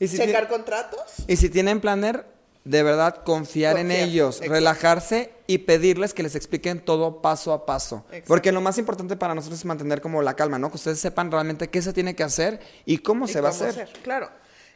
Y 0.00 0.08
si, 0.08 0.16
checar 0.16 0.48
contratos. 0.48 1.00
y 1.28 1.36
si 1.36 1.48
tienen 1.48 1.80
planner, 1.80 2.26
de 2.64 2.82
verdad 2.82 3.22
confiar, 3.24 3.78
en 3.78 3.90
ellos, 3.90 4.36
exacto. 4.36 4.54
relajarse 4.54 5.32
y 5.46 5.58
pedirles 5.58 6.14
que 6.14 6.22
les 6.22 6.34
expliquen 6.34 6.80
todo 6.80 7.20
paso 7.20 7.52
a 7.52 7.66
paso. 7.66 8.04
Exacto. 8.06 8.28
Porque 8.28 8.52
lo 8.52 8.62
más 8.62 8.78
importante 8.78 9.16
para 9.16 9.34
nosotros 9.34 9.60
es 9.60 9.64
mantener 9.66 10.00
como 10.00 10.22
la 10.22 10.34
calma, 10.34 10.58
¿no? 10.58 10.70
Que 10.70 10.76
ustedes 10.76 10.98
sepan 10.98 11.30
realmente 11.30 11.68
qué 11.68 11.82
se 11.82 11.92
tiene 11.92 12.16
que 12.16 12.22
hacer 12.22 12.60
y 12.86 12.98
cómo 12.98 13.26
y 13.26 13.28
se 13.28 13.40
va 13.40 13.48
a 13.48 13.52
hacer. 13.52 13.88
Claro. 14.02 14.30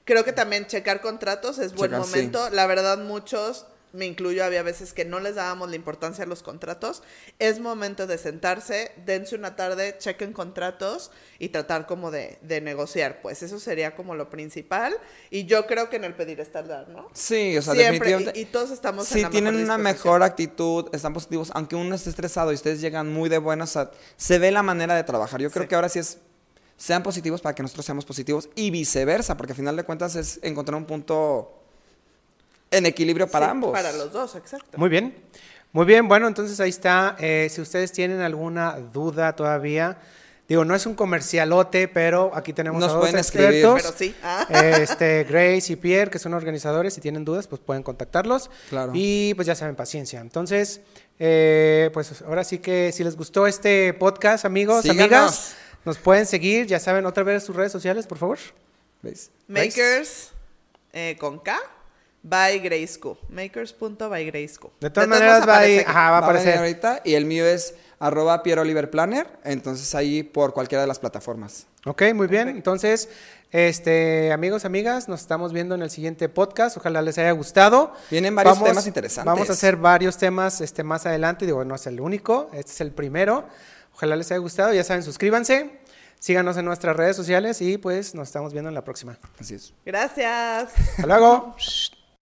Creo 0.05 0.25
que 0.25 0.33
también 0.33 0.67
checar 0.67 1.01
contratos 1.01 1.59
es 1.59 1.75
buen 1.75 1.91
Checar, 1.91 2.05
sí. 2.05 2.11
momento. 2.11 2.51
La 2.51 2.67
verdad, 2.67 2.99
muchos, 2.99 3.67
me 3.93 4.07
incluyo, 4.07 4.45
había 4.45 4.63
veces 4.63 4.93
que 4.93 5.05
no 5.05 5.21
les 5.21 5.35
dábamos 5.37 5.71
la 5.71 5.77
importancia 5.77 6.25
a 6.25 6.27
los 6.27 6.43
contratos. 6.43 7.03
Es 7.39 7.59
momento 7.61 8.07
de 8.07 8.19
sentarse, 8.19 8.93
dense 9.07 9.35
una 9.35 9.57
tarde, 9.57 9.97
chequen 9.99 10.33
contratos 10.33 11.11
y 11.39 11.49
tratar 11.49 11.87
como 11.87 12.11
de, 12.11 12.39
de 12.43 12.61
negociar. 12.61 13.21
Pues 13.23 13.43
eso 13.43 13.59
sería 13.59 13.95
como 13.97 14.15
lo 14.15 14.29
principal. 14.31 14.95
Y 15.31 15.47
yo 15.47 15.67
creo 15.67 15.89
que 15.89 15.97
en 15.97 16.05
el 16.05 16.15
pedir 16.15 16.41
es 16.41 16.53
tardar, 16.53 16.89
¿no? 16.89 17.09
Sí, 17.15 17.57
o 17.57 17.63
sea, 17.63 17.75
Siempre, 17.75 17.93
definitivamente. 18.11 18.39
y, 18.39 18.43
y 18.43 18.47
todos 18.47 18.71
estamos 18.71 19.11
en 19.11 19.17
si 19.19 19.23
la 19.23 19.31
tienen 19.31 19.55
mejor 19.55 19.65
una 19.65 19.79
mejor 19.79 20.23
actitud, 20.23 20.89
están 20.93 21.13
positivos, 21.15 21.51
aunque 21.55 21.77
uno 21.77 21.95
esté 21.95 22.11
estresado 22.11 22.53
y 22.53 22.55
ustedes 22.57 22.81
llegan 22.81 23.13
muy 23.13 23.29
de 23.29 23.39
buenas, 23.39 23.71
o 23.71 23.73
sea, 23.73 23.91
se 24.17 24.39
ve 24.39 24.51
la 24.51 24.63
manera 24.63 24.95
de 24.95 25.05
trabajar. 25.05 25.41
Yo 25.41 25.51
creo 25.51 25.65
Sí. 25.65 25.69
que 25.69 25.75
ahora 25.75 25.89
sí 25.89 25.99
es, 25.99 26.19
sean 26.77 27.03
positivos 27.03 27.41
para 27.41 27.55
que 27.55 27.63
nosotros 27.63 27.85
seamos 27.87 28.05
positivos 28.05 28.49
y 28.55 28.71
viceversa, 28.71 29.37
porque 29.37 29.53
al 29.53 29.57
final 29.57 29.77
de 29.77 29.83
cuentas 29.85 30.15
es 30.15 30.39
encontrar 30.43 30.77
un 30.77 30.85
punto 30.87 31.58
en 32.71 32.87
equilibrio 32.87 33.29
para 33.29 33.47
Sí, 33.47 33.51
ambos. 33.51 33.73
Para 33.73 33.93
los 33.93 34.13
dos, 34.13 34.35
exacto. 34.37 34.77
Muy 34.79 34.89
bien. 34.89 35.15
Muy 35.73 35.85
bien, 35.85 36.09
bueno, 36.09 36.27
entonces 36.27 36.59
ahí 36.61 36.71
está. 36.71 37.17
Eh, 37.19 37.49
si 37.51 37.61
ustedes 37.61 37.93
tienen 37.93 38.21
alguna 38.23 38.79
duda 38.79 39.37
todavía, 39.37 39.99
digo, 40.49 40.65
no 40.65 40.75
es 40.75 40.87
un 40.87 40.95
comercialote, 40.95 41.89
pero 41.89 42.31
aquí 42.35 42.55
tenemos 42.55 42.81
Nos 42.81 42.91
a 42.91 42.95
dos 42.95 43.01
pueden 43.03 43.19
escribir. 43.19 43.55
expertos. 43.67 43.83
Pero 43.83 43.95
sí. 43.99 44.15
Ah. 44.23 44.47
Este, 44.81 45.25
Grace 45.25 45.73
y 45.73 45.77
Pierre, 45.77 46.11
que 46.11 46.19
son 46.19 46.33
organizadores, 46.33 46.95
si 46.95 47.03
tienen 47.03 47.25
dudas, 47.25 47.47
pues 47.47 47.61
pueden 47.61 47.83
contactarlos. 47.83 48.51
Claro. 48.71 48.93
Y 48.95 49.35
pues 49.35 49.47
ya 49.47 49.55
saben, 49.55 49.77
paciencia. 49.77 50.21
Entonces, 50.21 50.81
eh, 51.19 51.91
pues 51.93 52.23
ahora 52.23 52.45
sí 52.45 52.59
que 52.59 52.91
si 52.93 53.05
les 53.05 53.15
gustó 53.17 53.47
este 53.47 53.93
podcast, 53.93 54.47
amigos, 54.47 54.83
Síganos. 54.83 55.03
amigas, 55.03 55.57
nos 55.85 55.99
pueden 55.99 56.25
seguir, 56.25 56.67
ya 56.67 56.81
saben, 56.81 57.05
otra 57.05 57.25
vez 57.25 57.45
sus 57.45 57.55
redes 57.55 57.73
sociales, 57.73 58.07
por 58.07 58.17
favor. 58.17 58.39
¿Ves? 59.03 59.31
Makers 59.49 60.31
eh, 60.95 61.17
con 61.21 61.39
K 61.41 61.59
by 62.23 62.59
Grace 62.61 62.99
Q. 62.99 63.17
Makers.bygraceq. 63.29 64.65
De 64.81 64.91
todas 64.91 65.09
maneras, 65.09 65.49
va, 65.49 65.59
ahí, 65.59 65.79
ajá, 65.79 66.11
va 66.11 66.19
a 66.19 66.21
Va 66.21 66.27
a 66.27 66.33
venir 66.33 66.41
aparecer. 66.41 66.59
ahorita 66.59 67.03
y 67.05 67.15
el 67.15 67.25
mío 67.25 67.47
es 67.47 67.75
arroba 68.01 68.43
Piero 68.43 68.63
Oliver 68.63 68.91
Planner, 68.91 69.27
entonces 69.45 69.95
ahí 69.95 70.23
por 70.23 70.53
cualquiera 70.55 70.83
de 70.83 70.89
las 70.89 70.99
plataformas. 70.99 71.67
Ok, 71.85 72.03
muy 72.15 72.27
bien. 72.27 72.49
Entonces, 72.49 73.09
este, 73.51 74.31
amigos, 74.33 74.65
amigas, 74.65 75.09
nos 75.09 75.21
estamos 75.21 75.53
viendo 75.53 75.75
en 75.75 75.83
el 75.83 75.91
siguiente 75.91 76.29
podcast. 76.29 76.77
Ojalá 76.77 77.03
les 77.03 77.17
haya 77.19 77.33
gustado. 77.33 77.93
Vienen 78.11 78.35
varios 78.35 78.63
temas 78.63 78.87
interesantes. 78.87 79.27
Vamos 79.27 79.49
a 79.49 79.55
hacer 79.55 79.77
varios 79.77 80.19
temas 80.19 80.61
este, 80.61 80.85
más 80.85 81.07
adelante. 81.07 81.47
Digo, 81.47 81.65
no 81.65 81.75
es 81.75 81.87
el 81.87 82.01
único, 82.01 82.51
este 82.53 82.73
es 82.73 82.81
el 82.81 82.93
primero. 82.93 83.47
Ojalá 83.95 84.17
les 84.17 84.31
haya 84.31 84.39
gustado. 84.39 84.73
Ya 84.75 84.85
saben, 84.85 85.03
suscríbanse, 85.03 85.81
síganos 86.21 86.57
en 86.57 86.67
nuestras 86.67 86.95
redes 86.95 87.17
sociales 87.17 87.61
y 87.63 87.79
pues 87.79 88.15
nos 88.15 88.29
estamos 88.29 88.53
viendo 88.53 88.69
en 88.69 88.75
la 88.75 88.85
próxima. 88.85 89.19
Así 89.41 89.55
es. 89.55 89.73
Gracias. 89.85 90.71
Hasta 90.99 91.07
luego. 91.07 91.57